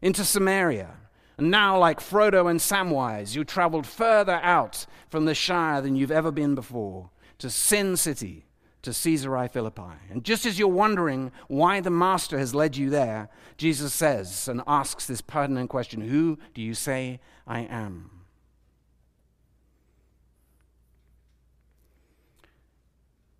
into 0.00 0.24
Samaria, 0.24 0.94
and 1.38 1.50
now, 1.50 1.78
like 1.78 2.00
Frodo 2.00 2.50
and 2.50 2.58
Samwise, 2.58 3.36
you 3.36 3.44
traveled 3.44 3.86
further 3.86 4.40
out 4.42 4.86
from 5.10 5.26
the 5.26 5.34
Shire 5.34 5.82
than 5.82 5.94
you've 5.94 6.10
ever 6.10 6.30
been 6.30 6.54
before 6.54 7.10
to 7.38 7.50
Sin 7.50 7.96
City, 7.96 8.46
to 8.80 8.90
Caesarea 8.90 9.48
Philippi. 9.50 9.98
And 10.10 10.24
just 10.24 10.46
as 10.46 10.58
you're 10.58 10.68
wondering 10.68 11.30
why 11.48 11.80
the 11.80 11.90
Master 11.90 12.38
has 12.38 12.54
led 12.54 12.76
you 12.76 12.88
there, 12.88 13.28
Jesus 13.58 13.92
says 13.92 14.48
and 14.48 14.62
asks 14.66 15.06
this 15.06 15.20
pertinent 15.20 15.68
question 15.68 16.00
Who 16.00 16.38
do 16.54 16.62
you 16.62 16.72
say 16.72 17.20
I 17.46 17.60
am? 17.60 18.10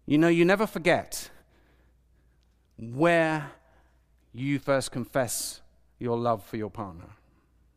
You 0.05 0.19
know, 0.19 0.29
you 0.29 0.45
never 0.45 0.67
forget 0.67 1.31
where 2.79 3.53
you 4.35 4.59
first 4.59 4.93
confess 4.93 5.63
your 5.99 6.19
love 6.19 6.45
for 6.45 6.59
your 6.59 6.71
partner. 6.71 7.16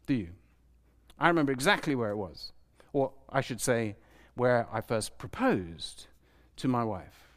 Do 0.09 0.15
you? 0.15 0.29
I 1.19 1.27
remember 1.27 1.51
exactly 1.51 1.93
where 1.93 2.09
it 2.09 2.15
was. 2.15 2.51
Or 2.93 3.11
I 3.31 3.41
should 3.41 3.61
say, 3.61 3.95
where 4.33 4.67
I 4.73 4.81
first 4.81 5.19
proposed 5.19 6.07
to 6.55 6.67
my 6.67 6.83
wife. 6.83 7.29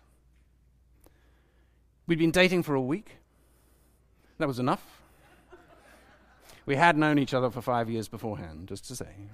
We'd 2.07 2.19
been 2.19 2.31
dating 2.31 2.63
for 2.63 2.75
a 2.75 2.81
week. 2.81 3.19
That 4.39 4.49
was 4.49 4.59
enough. 4.59 5.03
we 6.65 6.77
had 6.77 6.97
known 6.97 7.19
each 7.19 7.35
other 7.35 7.51
for 7.51 7.61
five 7.61 7.91
years 7.91 8.09
beforehand, 8.09 8.69
just 8.69 8.89
to 8.89 8.97
say. 8.97 9.29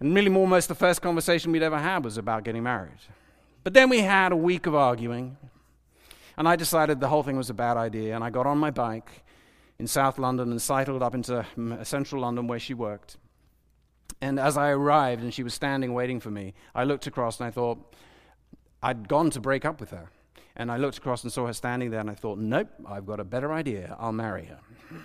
And 0.00 0.14
really, 0.14 0.34
almost 0.34 0.68
the 0.68 0.74
first 0.74 1.02
conversation 1.02 1.52
we'd 1.52 1.62
ever 1.62 1.78
had 1.78 2.02
was 2.02 2.16
about 2.16 2.44
getting 2.44 2.62
married. 2.62 3.02
But 3.62 3.74
then 3.74 3.90
we 3.90 4.00
had 4.00 4.32
a 4.32 4.36
week 4.36 4.64
of 4.64 4.74
arguing, 4.74 5.36
and 6.38 6.48
I 6.48 6.56
decided 6.56 6.98
the 6.98 7.08
whole 7.08 7.22
thing 7.22 7.36
was 7.36 7.50
a 7.50 7.54
bad 7.54 7.76
idea, 7.76 8.14
and 8.14 8.24
I 8.24 8.30
got 8.30 8.46
on 8.46 8.56
my 8.56 8.70
bike 8.70 9.22
in 9.78 9.86
South 9.86 10.18
London 10.18 10.50
and 10.50 10.60
cycled 10.60 11.02
up 11.02 11.14
into 11.14 11.44
central 11.82 12.22
London 12.22 12.46
where 12.46 12.58
she 12.58 12.74
worked. 12.74 13.16
And 14.20 14.40
as 14.40 14.56
I 14.56 14.70
arrived 14.70 15.22
and 15.22 15.32
she 15.32 15.42
was 15.42 15.54
standing 15.54 15.92
waiting 15.92 16.20
for 16.20 16.30
me, 16.30 16.54
I 16.74 16.84
looked 16.84 17.06
across 17.06 17.38
and 17.38 17.46
I 17.46 17.50
thought, 17.50 17.94
I'd 18.82 19.08
gone 19.08 19.30
to 19.30 19.40
break 19.40 19.64
up 19.64 19.80
with 19.80 19.90
her. 19.90 20.10
And 20.54 20.72
I 20.72 20.78
looked 20.78 20.96
across 20.96 21.22
and 21.22 21.32
saw 21.32 21.46
her 21.46 21.52
standing 21.52 21.90
there 21.90 22.00
and 22.00 22.08
I 22.08 22.14
thought, 22.14 22.38
nope, 22.38 22.68
I've 22.88 23.04
got 23.04 23.20
a 23.20 23.24
better 23.24 23.52
idea. 23.52 23.94
I'll 23.98 24.12
marry 24.12 24.46
her. 24.46 24.60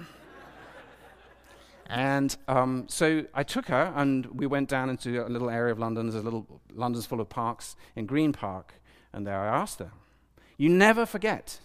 and 1.87 2.35
um, 2.47 2.85
so 2.87 3.25
I 3.33 3.43
took 3.43 3.67
her 3.67 3.91
and 3.95 4.25
we 4.27 4.47
went 4.47 4.69
down 4.69 4.89
into 4.89 5.25
a 5.25 5.27
little 5.27 5.49
area 5.49 5.73
of 5.73 5.79
London. 5.79 6.05
There's 6.07 6.21
a 6.21 6.23
little, 6.23 6.61
London's 6.73 7.05
full 7.05 7.19
of 7.19 7.27
parks, 7.27 7.75
in 7.97 8.05
Green 8.05 8.31
Park. 8.31 8.75
And 9.11 9.27
there 9.27 9.37
I 9.37 9.47
asked 9.47 9.79
her, 9.79 9.91
You 10.55 10.69
never 10.69 11.05
forget. 11.05 11.59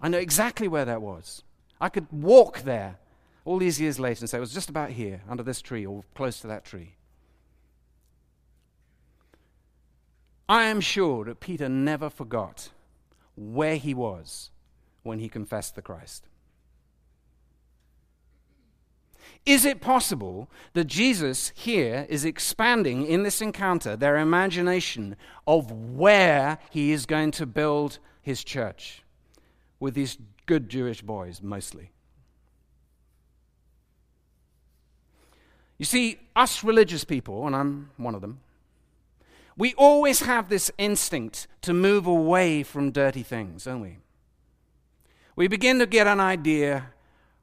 I 0.00 0.08
know 0.08 0.18
exactly 0.18 0.66
where 0.66 0.84
that 0.84 1.00
was. 1.00 1.44
I 1.82 1.88
could 1.88 2.06
walk 2.12 2.60
there 2.60 3.00
all 3.44 3.58
these 3.58 3.80
years 3.80 3.98
later 3.98 4.20
and 4.20 4.30
say, 4.30 4.38
it 4.38 4.40
was 4.40 4.54
just 4.54 4.68
about 4.68 4.90
here, 4.90 5.20
under 5.28 5.42
this 5.42 5.60
tree, 5.60 5.84
or 5.84 6.04
close 6.14 6.38
to 6.40 6.46
that 6.46 6.64
tree. 6.64 6.94
I 10.48 10.64
am 10.64 10.80
sure 10.80 11.24
that 11.24 11.40
Peter 11.40 11.68
never 11.68 12.08
forgot 12.08 12.70
where 13.36 13.74
he 13.76 13.94
was 13.94 14.50
when 15.02 15.18
he 15.18 15.28
confessed 15.28 15.74
the 15.74 15.82
Christ. 15.82 16.28
Is 19.44 19.64
it 19.64 19.80
possible 19.80 20.48
that 20.74 20.84
Jesus 20.84 21.50
here 21.56 22.06
is 22.08 22.24
expanding 22.24 23.04
in 23.04 23.24
this 23.24 23.40
encounter 23.40 23.96
their 23.96 24.18
imagination 24.18 25.16
of 25.48 25.72
where 25.72 26.58
he 26.70 26.92
is 26.92 27.06
going 27.06 27.32
to 27.32 27.46
build 27.46 27.98
his 28.20 28.44
church 28.44 29.02
with 29.80 29.94
these 29.94 30.16
good 30.46 30.68
Jewish 30.68 31.02
boys, 31.02 31.42
mostly. 31.42 31.92
You 35.78 35.84
see, 35.84 36.20
us 36.36 36.62
religious 36.62 37.04
people, 37.04 37.46
and 37.46 37.56
I'm 37.56 37.90
one 37.96 38.14
of 38.14 38.20
them, 38.20 38.40
we 39.56 39.74
always 39.74 40.20
have 40.20 40.48
this 40.48 40.70
instinct 40.78 41.46
to 41.62 41.72
move 41.72 42.06
away 42.06 42.62
from 42.62 42.90
dirty 42.90 43.22
things, 43.22 43.64
don't 43.64 43.80
we? 43.80 43.98
We 45.34 45.48
begin 45.48 45.78
to 45.78 45.86
get 45.86 46.06
an 46.06 46.20
idea 46.20 46.90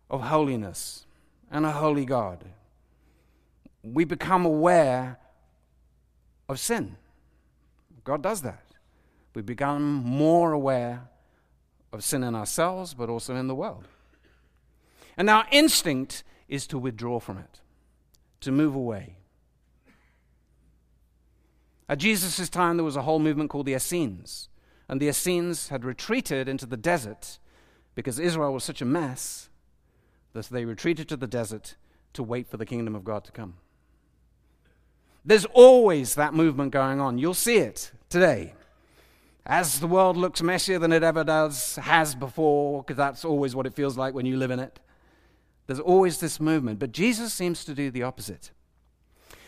of 0.10 0.22
holiness 0.22 1.06
and 1.52 1.66
a 1.66 1.72
holy 1.72 2.06
God. 2.06 2.46
We 3.84 4.06
become 4.06 4.46
aware 4.46 5.20
of 6.48 6.60
sin. 6.60 6.96
God 8.04 8.22
does 8.22 8.42
that. 8.42 8.64
We 9.36 9.42
become 9.42 9.84
more 9.84 10.52
aware 10.52 11.09
of 11.92 12.04
sin 12.04 12.24
in 12.24 12.36
ourselves, 12.36 12.94
but 12.94 13.10
also 13.10 13.36
in 13.36 13.48
the 13.48 13.56
world. 13.56 13.88
And 15.18 15.30
our 15.30 15.46
instinct 15.52 16.24
is 16.48 16.66
to 16.68 16.78
withdraw 16.78 17.20
from 17.20 17.38
it, 17.38 17.62
to 18.42 18.52
move 18.52 18.76
away. 18.76 19.18
At 21.88 21.98
Jesus' 21.98 22.50
time, 22.50 22.78
there 22.78 22.84
was 22.84 22.96
a 22.96 23.02
whole 23.02 23.20
movement 23.20 23.50
called 23.50 23.66
the 23.66 23.74
Essenes. 23.74 24.48
And 24.88 25.02
the 25.02 25.08
Essenes 25.08 25.70
had 25.70 25.84
retreated 25.84 26.48
into 26.48 26.66
the 26.66 26.78
desert 26.78 27.40
because 27.96 28.20
Israel 28.20 28.54
was 28.54 28.64
such 28.64 28.82
a 28.82 28.86
mess 28.86 29.50
that 30.34 30.46
they 30.46 30.66
retreated 30.66 31.10
to 31.10 31.18
the 31.18 31.28
desert 31.28 31.76
to 32.14 32.24
wait 32.24 32.48
for 32.48 32.58
the 32.58 32.66
kingdom 32.66 32.96
of 32.96 33.04
God 33.04 33.24
to 33.26 33.32
come. 33.32 33.56
There's 35.26 35.46
always 35.46 36.16
that 36.16 36.34
movement 36.34 36.72
going 36.72 37.00
on. 37.00 37.18
You'll 37.18 37.34
see 37.34 37.58
it 37.58 37.92
today. 38.10 38.54
As 39.50 39.80
the 39.80 39.88
world 39.88 40.16
looks 40.16 40.44
messier 40.44 40.78
than 40.78 40.94
it 40.94 41.02
ever 41.02 41.24
does, 41.24 41.78
has 41.78 42.14
before, 42.14 42.84
because 42.84 42.98
that's 42.98 43.26
always 43.26 43.56
what 43.56 43.66
it 43.66 43.74
feels 43.74 43.98
like 43.98 44.14
when 44.14 44.28
you 44.28 44.38
live 44.38 44.52
in 44.52 44.60
it. 44.60 44.80
There's 45.66 45.80
always 45.80 46.20
this 46.20 46.40
movement. 46.40 46.78
But 46.78 46.92
Jesus 46.92 47.34
seems 47.34 47.66
to 47.66 47.74
do 47.74 47.90
the 47.90 48.04
opposite. 48.04 48.52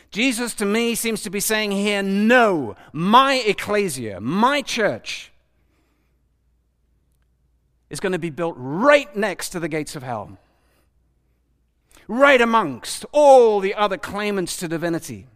Jesus, 0.10 0.56
to 0.56 0.66
me, 0.66 0.96
seems 0.96 1.22
to 1.22 1.30
be 1.30 1.40
saying 1.40 1.72
here, 1.72 2.02
no, 2.02 2.76
my 2.92 3.36
ecclesia, 3.46 4.20
my 4.20 4.64
church, 4.64 5.32
is 7.92 8.00
going 8.00 8.14
to 8.14 8.20
be 8.20 8.32
built 8.32 8.56
right 8.58 9.16
next 9.16 9.50
to 9.50 9.60
the 9.60 9.70
gates 9.70 9.96
of 9.96 10.02
hell, 10.02 10.40
right 12.08 12.42
amongst 12.42 13.06
all 13.12 13.60
the 13.60 13.76
other 13.76 13.98
claimants 13.98 14.58
to 14.58 14.68
divinity, 14.68 15.28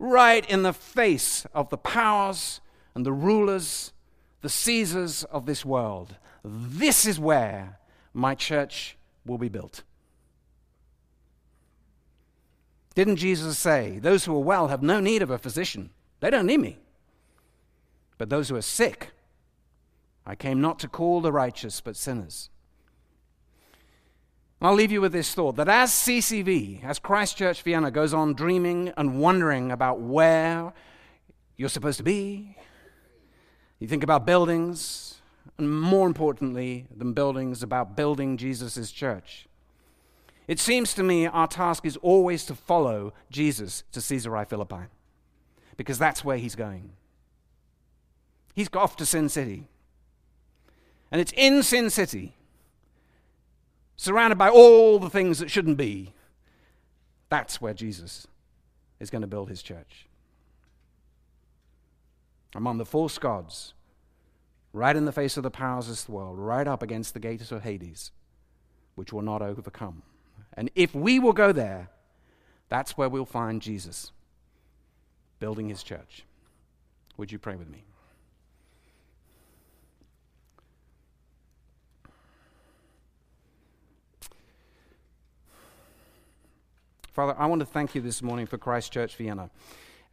right 0.00 0.44
in 0.50 0.64
the 0.64 0.72
face 0.72 1.46
of 1.54 1.70
the 1.70 1.78
powers 1.78 2.60
and 2.94 3.06
the 3.06 3.12
rulers, 3.12 3.92
the 4.40 4.48
Caesars 4.48 5.24
of 5.24 5.46
this 5.46 5.64
world. 5.64 6.16
This 6.44 7.06
is 7.06 7.18
where 7.18 7.78
my 8.12 8.34
church 8.34 8.96
will 9.24 9.38
be 9.38 9.48
built. 9.48 9.82
Didn't 12.94 13.16
Jesus 13.16 13.58
say, 13.58 13.98
Those 13.98 14.24
who 14.24 14.34
are 14.34 14.40
well 14.40 14.68
have 14.68 14.82
no 14.82 15.00
need 15.00 15.22
of 15.22 15.30
a 15.30 15.38
physician? 15.38 15.90
They 16.20 16.30
don't 16.30 16.46
need 16.46 16.60
me. 16.60 16.78
But 18.18 18.28
those 18.28 18.48
who 18.48 18.56
are 18.56 18.62
sick, 18.62 19.10
I 20.26 20.34
came 20.34 20.60
not 20.60 20.78
to 20.80 20.88
call 20.88 21.20
the 21.20 21.32
righteous, 21.32 21.80
but 21.80 21.96
sinners. 21.96 22.50
I'll 24.60 24.74
leave 24.74 24.92
you 24.92 25.00
with 25.00 25.12
this 25.12 25.34
thought 25.34 25.56
that 25.56 25.68
as 25.68 25.90
CCV, 25.90 26.84
as 26.84 27.00
Christ 27.00 27.36
Church 27.36 27.62
Vienna 27.62 27.90
goes 27.90 28.14
on 28.14 28.34
dreaming 28.34 28.92
and 28.96 29.18
wondering 29.18 29.72
about 29.72 30.00
where 30.00 30.72
you're 31.56 31.68
supposed 31.68 31.98
to 31.98 32.04
be, 32.04 32.56
you 33.82 33.88
think 33.88 34.04
about 34.04 34.24
buildings, 34.24 35.20
and 35.58 35.80
more 35.80 36.06
importantly 36.06 36.86
than 36.96 37.12
buildings, 37.14 37.62
about 37.62 37.96
building 37.96 38.36
Jesus' 38.36 38.92
church. 38.92 39.48
It 40.46 40.60
seems 40.60 40.94
to 40.94 41.02
me 41.02 41.26
our 41.26 41.48
task 41.48 41.84
is 41.84 41.96
always 41.96 42.44
to 42.46 42.54
follow 42.54 43.12
Jesus 43.30 43.82
to 43.90 44.00
Caesarea 44.00 44.44
Philippi 44.44 44.84
because 45.76 45.98
that's 45.98 46.24
where 46.24 46.36
he's 46.36 46.54
going. 46.54 46.90
He's 48.54 48.68
off 48.72 48.96
to 48.96 49.06
Sin 49.06 49.28
City. 49.28 49.66
And 51.10 51.20
it's 51.20 51.32
in 51.36 51.64
Sin 51.64 51.90
City, 51.90 52.36
surrounded 53.96 54.38
by 54.38 54.48
all 54.48 54.98
the 54.98 55.10
things 55.10 55.40
that 55.40 55.50
shouldn't 55.50 55.76
be. 55.76 56.12
That's 57.30 57.60
where 57.60 57.74
Jesus 57.74 58.28
is 59.00 59.10
going 59.10 59.22
to 59.22 59.28
build 59.28 59.48
his 59.48 59.62
church. 59.62 60.06
Among 62.54 62.78
the 62.78 62.84
false 62.84 63.18
gods, 63.18 63.74
right 64.72 64.94
in 64.94 65.04
the 65.04 65.12
face 65.12 65.36
of 65.36 65.42
the 65.42 65.50
powers 65.50 65.86
of 65.86 65.92
this 65.92 66.08
world, 66.08 66.38
right 66.38 66.66
up 66.66 66.82
against 66.82 67.14
the 67.14 67.20
gates 67.20 67.50
of 67.50 67.62
Hades, 67.62 68.10
which 68.94 69.12
will 69.12 69.22
not 69.22 69.42
overcome. 69.42 70.02
And 70.54 70.70
if 70.74 70.94
we 70.94 71.18
will 71.18 71.32
go 71.32 71.52
there, 71.52 71.88
that's 72.68 72.96
where 72.96 73.08
we'll 73.08 73.24
find 73.24 73.62
Jesus 73.62 74.12
building 75.40 75.68
his 75.68 75.82
church. 75.82 76.24
Would 77.16 77.32
you 77.32 77.38
pray 77.38 77.56
with 77.56 77.68
me? 77.68 77.84
Father, 87.12 87.34
I 87.38 87.44
want 87.44 87.60
to 87.60 87.66
thank 87.66 87.94
you 87.94 88.00
this 88.00 88.22
morning 88.22 88.46
for 88.46 88.56
Christ 88.56 88.90
Church 88.90 89.16
Vienna 89.16 89.50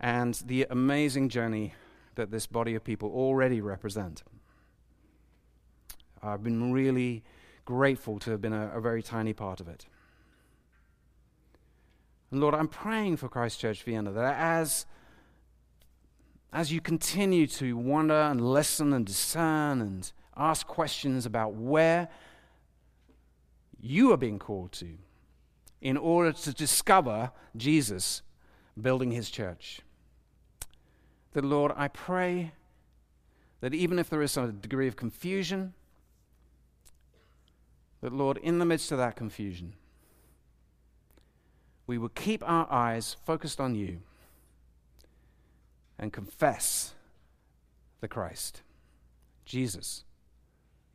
and 0.01 0.33
the 0.45 0.67
amazing 0.69 1.29
journey 1.29 1.73
that 2.15 2.31
this 2.31 2.47
body 2.47 2.75
of 2.75 2.83
people 2.83 3.09
already 3.09 3.61
represent. 3.61 4.23
I've 6.21 6.43
been 6.43 6.71
really 6.71 7.23
grateful 7.65 8.19
to 8.19 8.31
have 8.31 8.41
been 8.41 8.53
a, 8.53 8.71
a 8.75 8.81
very 8.81 9.01
tiny 9.01 9.33
part 9.33 9.59
of 9.59 9.67
it. 9.67 9.85
And 12.31 12.41
Lord, 12.41 12.53
I'm 12.53 12.67
praying 12.67 13.17
for 13.17 13.29
Christ 13.29 13.59
Church 13.59 13.83
Vienna 13.83 14.11
that 14.11 14.35
as, 14.37 14.85
as 16.53 16.71
you 16.71 16.81
continue 16.81 17.47
to 17.47 17.75
wonder 17.77 18.13
and 18.13 18.41
listen 18.41 18.93
and 18.93 19.05
discern 19.05 19.81
and 19.81 20.11
ask 20.35 20.67
questions 20.67 21.25
about 21.25 21.53
where 21.53 22.09
you 23.79 24.11
are 24.11 24.17
being 24.17 24.39
called 24.39 24.71
to 24.73 24.97
in 25.81 25.97
order 25.97 26.31
to 26.31 26.53
discover 26.53 27.31
Jesus 27.55 28.21
building 28.79 29.11
his 29.11 29.29
church. 29.29 29.81
That, 31.33 31.45
Lord, 31.45 31.71
I 31.75 31.87
pray 31.87 32.51
that 33.61 33.73
even 33.73 33.99
if 33.99 34.09
there 34.09 34.21
is 34.21 34.31
some 34.31 34.51
degree 34.59 34.87
of 34.87 34.95
confusion, 34.95 35.73
that, 38.01 38.13
Lord, 38.13 38.37
in 38.37 38.59
the 38.59 38.65
midst 38.65 38.91
of 38.91 38.97
that 38.97 39.15
confusion, 39.15 39.73
we 41.85 41.97
will 41.97 42.09
keep 42.09 42.47
our 42.47 42.71
eyes 42.71 43.15
focused 43.25 43.59
on 43.59 43.75
you 43.75 43.99
and 45.97 46.13
confess 46.13 46.93
the 47.99 48.07
Christ. 48.07 48.61
Jesus, 49.45 50.03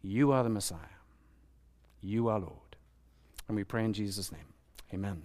you 0.03 0.33
are 0.33 0.43
the 0.43 0.49
Messiah. 0.49 0.79
You 2.01 2.29
are 2.29 2.39
Lord. 2.39 2.77
And 3.49 3.57
we 3.57 3.65
pray 3.65 3.85
in 3.85 3.93
Jesus' 3.93 4.33
name. 4.33 4.55
Amen. 4.93 5.23